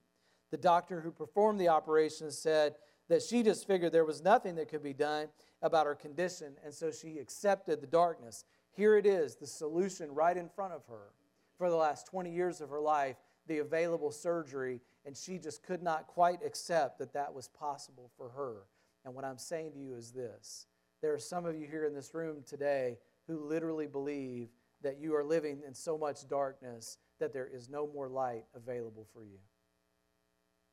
The 0.53 0.57
doctor 0.57 1.01
who 1.01 1.11
performed 1.11 1.61
the 1.61 1.69
operation 1.69 2.31
said 2.31 2.77
that 3.09 3.23
she 3.23 3.43
just 3.43 3.67
figured 3.67 3.93
there 3.93 4.05
was 4.05 4.23
nothing 4.23 4.55
that 4.55 4.69
could 4.69 4.83
be 4.83 4.93
done 4.93 5.29
about 5.63 5.87
her 5.87 5.95
condition, 5.97 6.55
and 6.65 6.73
so 6.73 6.91
she 6.91 7.19
accepted 7.19 7.81
the 7.81 7.87
darkness. 7.87 8.45
Here 8.71 8.97
it 8.97 9.05
is, 9.05 9.35
the 9.37 9.47
solution 9.47 10.15
right 10.15 10.37
in 10.37 10.49
front 10.49 10.73
of 10.73 10.87
her 10.87 11.13
for 11.59 11.69
the 11.69 11.77
last 11.77 12.07
20 12.07 12.31
years 12.31 12.61
of 12.61 12.71
her 12.71 12.81
life 12.81 13.17
the 13.49 13.59
available 13.59 14.11
surgery, 14.11 14.81
and 15.05 15.17
she 15.17 15.39
just 15.39 15.63
could 15.63 15.83
not 15.83 16.07
quite 16.07 16.41
accept 16.45 16.99
that 16.99 17.13
that 17.13 17.33
was 17.33 17.49
possible 17.49 18.11
for 18.17 18.29
her. 18.31 18.65
And 19.05 19.15
what 19.15 19.25
I'm 19.25 19.39
saying 19.39 19.73
to 19.73 19.79
you 19.79 19.95
is 19.95 20.11
this 20.11 20.67
there 21.01 21.13
are 21.15 21.19
some 21.19 21.45
of 21.45 21.57
you 21.57 21.67
here 21.67 21.85
in 21.85 21.95
this 21.95 22.15
room 22.15 22.43
today 22.47 22.99
who 23.27 23.45
literally 23.45 23.87
believe 23.87 24.49
that 24.83 24.99
you 24.99 25.15
are 25.15 25.25
living 25.25 25.63
in 25.67 25.75
so 25.75 25.97
much 25.97 26.29
darkness 26.29 26.99
that 27.19 27.33
there 27.33 27.49
is 27.53 27.69
no 27.69 27.87
more 27.87 28.09
light 28.09 28.45
available 28.55 29.07
for 29.13 29.25
you. 29.25 29.39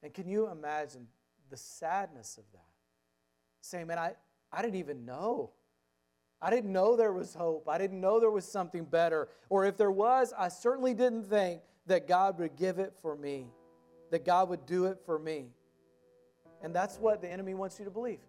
And 0.01 0.13
can 0.13 0.27
you 0.27 0.49
imagine 0.49 1.07
the 1.49 1.57
sadness 1.57 2.37
of 2.37 2.43
that? 2.53 2.61
Saying, 3.61 3.87
man, 3.87 3.97
I, 3.97 4.13
I 4.51 4.61
didn't 4.61 4.75
even 4.75 5.05
know 5.05 5.51
I 6.43 6.49
didn't 6.49 6.73
know 6.73 6.97
there 6.97 7.13
was 7.13 7.33
hope. 7.33 7.69
I 7.69 7.77
didn't 7.77 8.01
know 8.01 8.19
there 8.19 8.29
was 8.29 8.43
something 8.43 8.83
better. 8.83 9.29
Or 9.47 9.65
if 9.65 9.77
there 9.77 9.91
was, 9.91 10.33
I 10.37 10.49
certainly 10.49 10.93
didn't 10.93 11.23
think 11.23 11.61
that 11.87 12.05
God 12.05 12.37
would 12.37 12.57
give 12.57 12.79
it 12.79 12.93
for 13.01 13.15
me, 13.15 13.47
that 14.11 14.25
God 14.25 14.49
would 14.49 14.65
do 14.65 14.85
it 14.85 14.99
for 15.05 15.17
me. 15.17 15.45
And 16.61 16.75
that's 16.75 16.97
what 16.97 17.21
the 17.21 17.31
enemy 17.31 17.53
wants 17.53 17.79
you 17.79 17.85
to 17.85 17.91
believe 17.91 18.19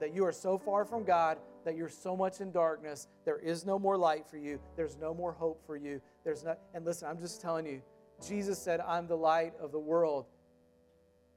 that 0.00 0.14
you 0.14 0.24
are 0.24 0.32
so 0.32 0.58
far 0.58 0.84
from 0.84 1.04
God, 1.04 1.38
that 1.64 1.76
you're 1.76 1.88
so 1.88 2.16
much 2.16 2.40
in 2.40 2.50
darkness, 2.50 3.08
there 3.24 3.38
is 3.38 3.64
no 3.64 3.78
more 3.78 3.96
light 3.96 4.26
for 4.26 4.36
you, 4.36 4.60
there's 4.76 4.96
no 4.96 5.14
more 5.14 5.32
hope 5.32 5.64
for 5.66 5.76
you. 5.76 6.00
There's 6.24 6.44
not 6.44 6.58
and 6.74 6.84
listen, 6.84 7.08
I'm 7.08 7.18
just 7.18 7.40
telling 7.40 7.66
you, 7.66 7.82
Jesus 8.26 8.58
said, 8.58 8.80
I'm 8.80 9.06
the 9.06 9.16
light 9.16 9.54
of 9.60 9.72
the 9.72 9.78
world. 9.78 10.26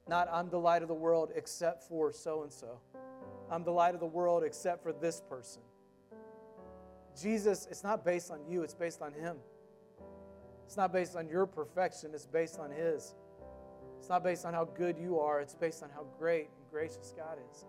Not 0.08 0.28
I'm 0.32 0.48
the 0.48 0.58
light 0.58 0.82
of 0.82 0.88
the 0.88 0.94
world 0.94 1.30
except 1.34 1.82
for 1.84 2.12
so 2.12 2.42
and 2.42 2.52
so. 2.52 2.80
I'm 3.50 3.64
the 3.64 3.70
light 3.70 3.94
of 3.94 4.00
the 4.00 4.06
world 4.06 4.42
except 4.44 4.82
for 4.82 4.92
this 4.92 5.22
person. 5.28 5.62
Jesus, 7.20 7.66
it's 7.70 7.82
not 7.82 8.04
based 8.04 8.30
on 8.30 8.40
you, 8.48 8.62
it's 8.62 8.74
based 8.74 9.02
on 9.02 9.12
Him. 9.12 9.36
It's 10.66 10.76
not 10.76 10.92
based 10.92 11.16
on 11.16 11.28
your 11.28 11.46
perfection, 11.46 12.10
it's 12.14 12.26
based 12.26 12.58
on 12.58 12.70
His. 12.70 13.14
It's 13.98 14.08
not 14.08 14.22
based 14.22 14.44
on 14.44 14.54
how 14.54 14.64
good 14.64 14.96
you 14.98 15.18
are, 15.18 15.40
it's 15.40 15.54
based 15.54 15.82
on 15.82 15.90
how 15.90 16.04
great 16.18 16.44
and 16.44 16.70
gracious 16.70 17.12
God 17.16 17.38
is. 17.50 17.66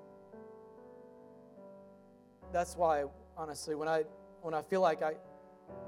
That's 2.51 2.75
why, 2.75 3.05
honestly, 3.38 3.75
when 3.75 3.88
I 3.88 4.03
when 4.41 4.53
I 4.53 4.62
feel 4.62 4.81
like 4.81 5.01
I 5.01 5.13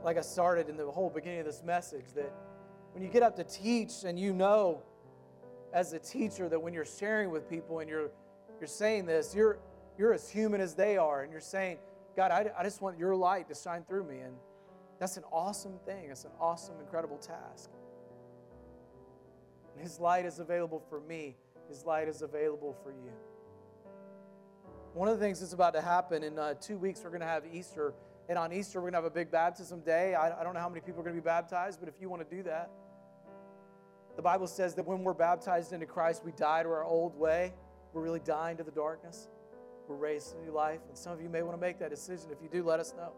like 0.03 0.17
I 0.17 0.21
started 0.21 0.69
in 0.69 0.77
the 0.77 0.89
whole 0.89 1.09
beginning 1.09 1.39
of 1.39 1.45
this 1.45 1.63
message, 1.63 2.05
that 2.15 2.31
when 2.93 3.03
you 3.03 3.09
get 3.09 3.23
up 3.23 3.35
to 3.37 3.43
teach 3.43 4.03
and 4.05 4.19
you 4.19 4.33
know 4.33 4.81
as 5.73 5.93
a 5.93 5.99
teacher 5.99 6.49
that 6.49 6.61
when 6.61 6.73
you're 6.73 6.85
sharing 6.85 7.31
with 7.31 7.49
people 7.49 7.79
and 7.79 7.89
you're 7.89 8.11
you're 8.59 8.67
saying 8.67 9.05
this, 9.05 9.33
you're 9.33 9.59
you're 9.97 10.13
as 10.13 10.29
human 10.29 10.61
as 10.61 10.75
they 10.75 10.97
are, 10.97 11.23
and 11.23 11.31
you're 11.31 11.41
saying, 11.41 11.77
God, 12.15 12.31
I, 12.31 12.51
I 12.57 12.63
just 12.63 12.81
want 12.81 12.97
your 12.97 13.15
light 13.15 13.47
to 13.49 13.55
shine 13.55 13.83
through 13.83 14.05
me. 14.05 14.19
And 14.19 14.33
that's 14.99 15.17
an 15.17 15.23
awesome 15.31 15.77
thing. 15.85 16.09
It's 16.09 16.25
an 16.25 16.31
awesome, 16.39 16.75
incredible 16.79 17.17
task. 17.17 17.69
And 19.73 19.83
His 19.83 19.99
light 19.99 20.25
is 20.25 20.39
available 20.39 20.81
for 20.89 20.99
me, 21.01 21.35
His 21.69 21.85
light 21.85 22.07
is 22.07 22.21
available 22.21 22.75
for 22.83 22.91
you. 22.91 23.11
One 24.93 25.07
of 25.07 25.17
the 25.17 25.23
things 25.23 25.39
that's 25.39 25.53
about 25.53 25.73
to 25.75 25.81
happen 25.81 26.21
in 26.21 26.37
uh, 26.37 26.55
two 26.55 26.77
weeks, 26.77 26.99
we're 27.01 27.11
going 27.11 27.21
to 27.21 27.25
have 27.25 27.43
Easter. 27.53 27.93
And 28.27 28.37
on 28.37 28.51
Easter, 28.51 28.79
we're 28.79 28.91
going 28.91 28.93
to 28.93 28.97
have 28.97 29.05
a 29.05 29.09
big 29.09 29.31
baptism 29.31 29.79
day. 29.79 30.15
I, 30.15 30.37
I 30.37 30.43
don't 30.43 30.53
know 30.53 30.59
how 30.59 30.67
many 30.67 30.81
people 30.81 30.99
are 30.99 31.03
going 31.03 31.15
to 31.15 31.21
be 31.21 31.25
baptized, 31.25 31.79
but 31.79 31.87
if 31.87 31.95
you 32.01 32.09
want 32.09 32.29
to 32.29 32.35
do 32.35 32.43
that, 32.43 32.69
the 34.17 34.21
Bible 34.21 34.47
says 34.47 34.75
that 34.75 34.85
when 34.85 35.03
we're 35.03 35.13
baptized 35.13 35.71
into 35.71 35.85
Christ, 35.85 36.25
we 36.25 36.33
die 36.33 36.63
to 36.63 36.69
our 36.69 36.83
old 36.83 37.17
way. 37.17 37.53
We're 37.93 38.01
really 38.01 38.19
dying 38.19 38.57
to 38.57 38.63
the 38.63 38.71
darkness. 38.71 39.29
We're 39.87 39.95
raised 39.95 40.31
to 40.31 40.41
new 40.43 40.51
life. 40.51 40.81
And 40.89 40.97
some 40.97 41.13
of 41.13 41.21
you 41.21 41.29
may 41.29 41.41
want 41.41 41.55
to 41.55 41.61
make 41.61 41.79
that 41.79 41.89
decision. 41.89 42.29
If 42.29 42.39
you 42.43 42.49
do, 42.49 42.61
let 42.67 42.81
us 42.81 42.93
know. 42.97 43.13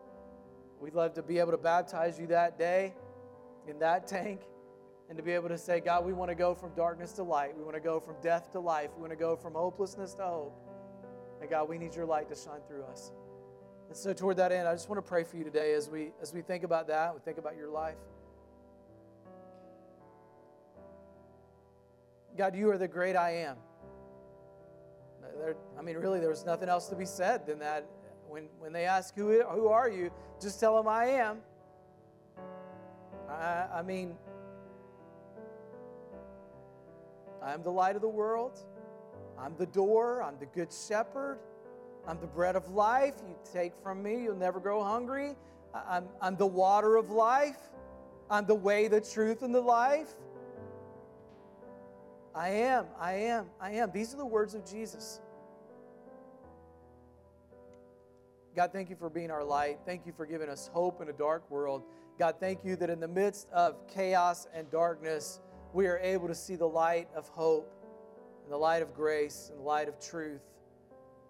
We'd 0.79 0.93
love 0.93 1.15
to 1.15 1.23
be 1.23 1.39
able 1.39 1.51
to 1.51 1.57
baptize 1.57 2.19
you 2.19 2.27
that 2.27 2.59
day 2.59 2.93
in 3.67 3.79
that 3.79 4.07
tank 4.07 4.41
and 5.09 5.17
to 5.17 5.23
be 5.23 5.31
able 5.31 5.49
to 5.49 5.57
say, 5.57 5.79
God, 5.79 6.05
we 6.05 6.13
want 6.13 6.29
to 6.29 6.35
go 6.35 6.53
from 6.53 6.71
darkness 6.75 7.13
to 7.13 7.23
light. 7.23 7.57
We 7.57 7.63
want 7.63 7.75
to 7.75 7.81
go 7.81 7.99
from 7.99 8.15
death 8.21 8.51
to 8.51 8.59
life. 8.59 8.91
We 8.95 9.01
want 9.01 9.11
to 9.11 9.17
go 9.17 9.35
from 9.35 9.53
hopelessness 9.53 10.13
to 10.15 10.23
hope. 10.23 10.72
And 11.43 11.49
God, 11.49 11.67
we 11.67 11.77
need 11.77 11.93
your 11.93 12.05
light 12.05 12.29
to 12.29 12.35
shine 12.35 12.61
through 12.69 12.83
us. 12.83 13.11
And 13.89 13.97
so 13.97 14.13
toward 14.13 14.37
that 14.37 14.53
end, 14.53 14.65
I 14.65 14.71
just 14.71 14.87
want 14.87 15.03
to 15.03 15.05
pray 15.05 15.25
for 15.25 15.35
you 15.35 15.43
today 15.43 15.73
as 15.73 15.89
we 15.89 16.13
as 16.21 16.33
we 16.33 16.41
think 16.41 16.63
about 16.63 16.87
that, 16.87 17.13
we 17.13 17.19
think 17.19 17.37
about 17.37 17.57
your 17.57 17.67
life. 17.67 17.97
God, 22.37 22.55
you 22.55 22.69
are 22.71 22.77
the 22.77 22.87
great 22.87 23.17
I 23.17 23.31
am. 23.31 23.57
There, 25.37 25.57
I 25.77 25.81
mean, 25.81 25.97
really, 25.97 26.21
there 26.21 26.29
was 26.29 26.45
nothing 26.45 26.69
else 26.69 26.87
to 26.87 26.95
be 26.95 27.05
said 27.05 27.45
than 27.45 27.59
that. 27.59 27.85
When, 28.29 28.47
when 28.59 28.71
they 28.71 28.85
ask, 28.85 29.13
who, 29.13 29.43
who 29.43 29.67
are 29.67 29.89
you? 29.89 30.11
Just 30.41 30.61
tell 30.61 30.77
them 30.77 30.87
I 30.87 31.07
am. 31.07 31.39
I, 33.29 33.67
I 33.73 33.81
mean, 33.81 34.15
I'm 37.43 37.63
the 37.63 37.71
light 37.71 37.97
of 37.97 38.01
the 38.01 38.07
world. 38.07 38.57
I'm 39.39 39.55
the 39.57 39.65
door, 39.65 40.21
I'm 40.21 40.37
the 40.39 40.45
good 40.45 40.71
shepherd, 40.71 41.39
I'm 42.07 42.19
the 42.19 42.27
bread 42.27 42.55
of 42.55 42.69
life. 42.69 43.15
You 43.27 43.35
take 43.51 43.73
from 43.81 44.03
me, 44.03 44.23
you'll 44.23 44.35
never 44.35 44.59
grow 44.59 44.83
hungry. 44.83 45.35
I'm, 45.73 46.05
I'm 46.21 46.35
the 46.35 46.47
water 46.47 46.97
of 46.97 47.09
life, 47.09 47.57
I'm 48.29 48.45
the 48.45 48.55
way, 48.55 48.87
the 48.87 49.01
truth, 49.01 49.41
and 49.41 49.53
the 49.53 49.61
life. 49.61 50.13
I 52.35 52.49
am, 52.49 52.85
I 52.99 53.13
am, 53.13 53.47
I 53.59 53.71
am. 53.71 53.91
These 53.91 54.13
are 54.13 54.17
the 54.17 54.25
words 54.25 54.55
of 54.55 54.65
Jesus. 54.65 55.21
God, 58.55 58.71
thank 58.71 58.89
you 58.89 58.95
for 58.95 59.09
being 59.09 59.31
our 59.31 59.43
light. 59.43 59.79
Thank 59.85 60.05
you 60.05 60.13
for 60.15 60.27
giving 60.27 60.47
us 60.47 60.69
hope 60.73 61.01
in 61.01 61.09
a 61.09 61.13
dark 61.13 61.49
world. 61.49 61.83
God, 62.19 62.35
thank 62.39 62.63
you 62.63 62.75
that 62.75 62.89
in 62.89 62.99
the 62.99 63.07
midst 63.07 63.49
of 63.49 63.87
chaos 63.87 64.47
and 64.53 64.69
darkness, 64.69 65.39
we 65.73 65.87
are 65.87 65.97
able 65.97 66.27
to 66.27 66.35
see 66.35 66.55
the 66.55 66.67
light 66.67 67.07
of 67.15 67.27
hope 67.29 67.71
and 68.43 68.51
the 68.51 68.57
light 68.57 68.81
of 68.81 68.93
grace 68.93 69.49
and 69.49 69.59
the 69.59 69.63
light 69.63 69.87
of 69.87 69.99
truth. 69.99 70.41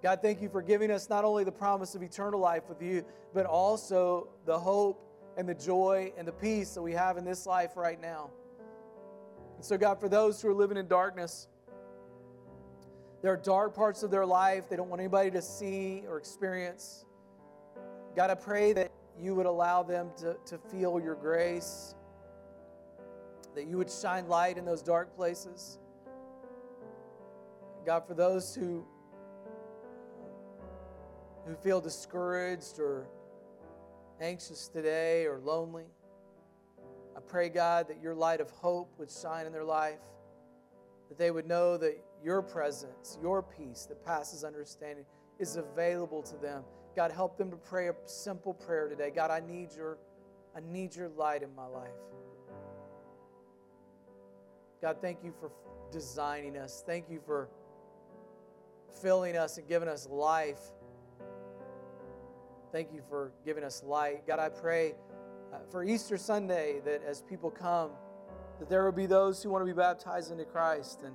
God, 0.01 0.21
thank 0.21 0.41
you 0.41 0.49
for 0.49 0.61
giving 0.61 0.91
us 0.91 1.09
not 1.09 1.23
only 1.23 1.43
the 1.43 1.51
promise 1.51 1.95
of 1.95 2.03
eternal 2.03 2.39
life 2.39 2.63
with 2.67 2.81
you, 2.81 3.05
but 3.33 3.45
also 3.45 4.27
the 4.45 4.57
hope 4.57 5.01
and 5.37 5.47
the 5.47 5.53
joy 5.53 6.11
and 6.17 6.27
the 6.27 6.31
peace 6.31 6.73
that 6.73 6.81
we 6.81 6.91
have 6.91 7.17
in 7.17 7.23
this 7.23 7.45
life 7.45 7.77
right 7.77 8.01
now. 8.01 8.29
And 9.55 9.65
so, 9.65 9.77
God, 9.77 9.99
for 9.99 10.09
those 10.09 10.41
who 10.41 10.49
are 10.49 10.53
living 10.53 10.77
in 10.77 10.87
darkness, 10.87 11.47
there 13.21 13.31
are 13.31 13.37
dark 13.37 13.73
parts 13.73 14.03
of 14.03 14.11
their 14.11 14.25
life 14.25 14.67
they 14.69 14.75
don't 14.75 14.89
want 14.89 14.99
anybody 14.99 15.31
to 15.31 15.41
see 15.41 16.03
or 16.09 16.17
experience. 16.17 17.05
God, 18.15 18.29
I 18.29 18.35
pray 18.35 18.73
that 18.73 18.91
you 19.17 19.33
would 19.35 19.45
allow 19.45 19.83
them 19.83 20.09
to, 20.17 20.35
to 20.45 20.57
feel 20.57 20.99
your 20.99 21.15
grace, 21.15 21.95
that 23.55 23.67
you 23.67 23.77
would 23.77 23.89
shine 23.89 24.27
light 24.27 24.57
in 24.57 24.65
those 24.65 24.81
dark 24.81 25.15
places. 25.15 25.79
God, 27.85 28.07
for 28.07 28.13
those 28.13 28.55
who, 28.55 28.85
who 31.45 31.55
feel 31.55 31.81
discouraged 31.81 32.79
or 32.79 33.07
anxious 34.21 34.69
today 34.69 35.25
or 35.25 35.39
lonely, 35.39 35.85
I 37.15 37.19
pray, 37.19 37.49
God, 37.49 37.89
that 37.89 38.01
your 38.01 38.15
light 38.15 38.39
of 38.39 38.49
hope 38.51 38.93
would 38.97 39.11
shine 39.11 39.45
in 39.45 39.51
their 39.51 39.65
life, 39.65 39.99
that 41.09 41.17
they 41.17 41.29
would 41.29 41.45
know 41.45 41.77
that 41.77 42.01
your 42.23 42.41
presence, 42.41 43.17
your 43.21 43.43
peace 43.43 43.85
that 43.89 44.03
passes 44.05 44.43
understanding 44.43 45.05
is 45.37 45.57
available 45.57 46.23
to 46.23 46.37
them. 46.37 46.63
God, 46.95 47.11
help 47.11 47.37
them 47.37 47.51
to 47.51 47.57
pray 47.57 47.89
a 47.89 47.93
simple 48.05 48.53
prayer 48.53 48.87
today. 48.87 49.11
God, 49.13 49.29
I 49.29 49.41
need 49.41 49.73
your, 49.75 49.97
I 50.55 50.61
need 50.71 50.95
your 50.95 51.09
light 51.09 51.43
in 51.43 51.53
my 51.53 51.65
life. 51.65 51.89
God, 54.81 54.97
thank 55.01 55.23
you 55.23 55.33
for 55.39 55.51
designing 55.91 56.57
us. 56.57 56.83
Thank 56.85 57.09
you 57.09 57.19
for 57.25 57.49
filling 59.01 59.37
us 59.37 59.57
and 59.57 59.67
giving 59.67 59.87
us 59.87 60.07
life. 60.09 60.59
Thank 62.71 62.93
you 62.93 63.01
for 63.09 63.31
giving 63.45 63.63
us 63.63 63.83
light. 63.83 64.25
God, 64.25 64.39
I 64.39 64.49
pray 64.49 64.95
uh, 65.53 65.57
for 65.71 65.83
Easter 65.83 66.17
Sunday 66.17 66.81
that 66.85 67.03
as 67.03 67.21
people 67.21 67.51
come, 67.51 67.91
that 68.59 68.69
there 68.69 68.83
will 68.85 68.91
be 68.91 69.05
those 69.05 69.43
who 69.43 69.49
want 69.49 69.61
to 69.61 69.65
be 69.65 69.77
baptized 69.77 70.31
into 70.31 70.45
Christ 70.45 71.01
and 71.03 71.13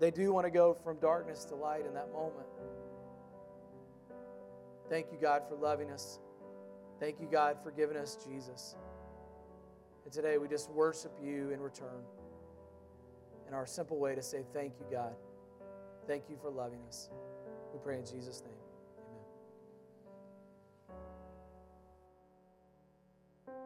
they 0.00 0.10
do 0.10 0.32
want 0.32 0.46
to 0.46 0.50
go 0.50 0.76
from 0.82 0.98
darkness 0.98 1.44
to 1.44 1.54
light 1.54 1.86
in 1.86 1.94
that 1.94 2.12
moment. 2.12 2.48
Thank 4.90 5.06
you, 5.12 5.18
God, 5.20 5.42
for 5.48 5.54
loving 5.54 5.92
us. 5.92 6.18
Thank 6.98 7.20
you, 7.20 7.28
God, 7.30 7.56
for 7.62 7.70
giving 7.70 7.96
us 7.96 8.18
Jesus. 8.28 8.74
And 10.04 10.12
today 10.12 10.38
we 10.38 10.48
just 10.48 10.70
worship 10.70 11.12
you 11.22 11.50
in 11.50 11.60
return 11.60 12.02
in 13.46 13.54
our 13.54 13.66
simple 13.66 13.98
way 13.98 14.14
to 14.14 14.22
say 14.22 14.42
thank 14.52 14.72
you, 14.80 14.86
God. 14.90 15.14
Thank 16.12 16.28
you 16.28 16.36
for 16.42 16.50
loving 16.50 16.80
us. 16.88 17.08
We 17.72 17.78
pray 17.82 17.96
in 17.96 18.04
Jesus' 18.04 18.42
name. 18.44 18.51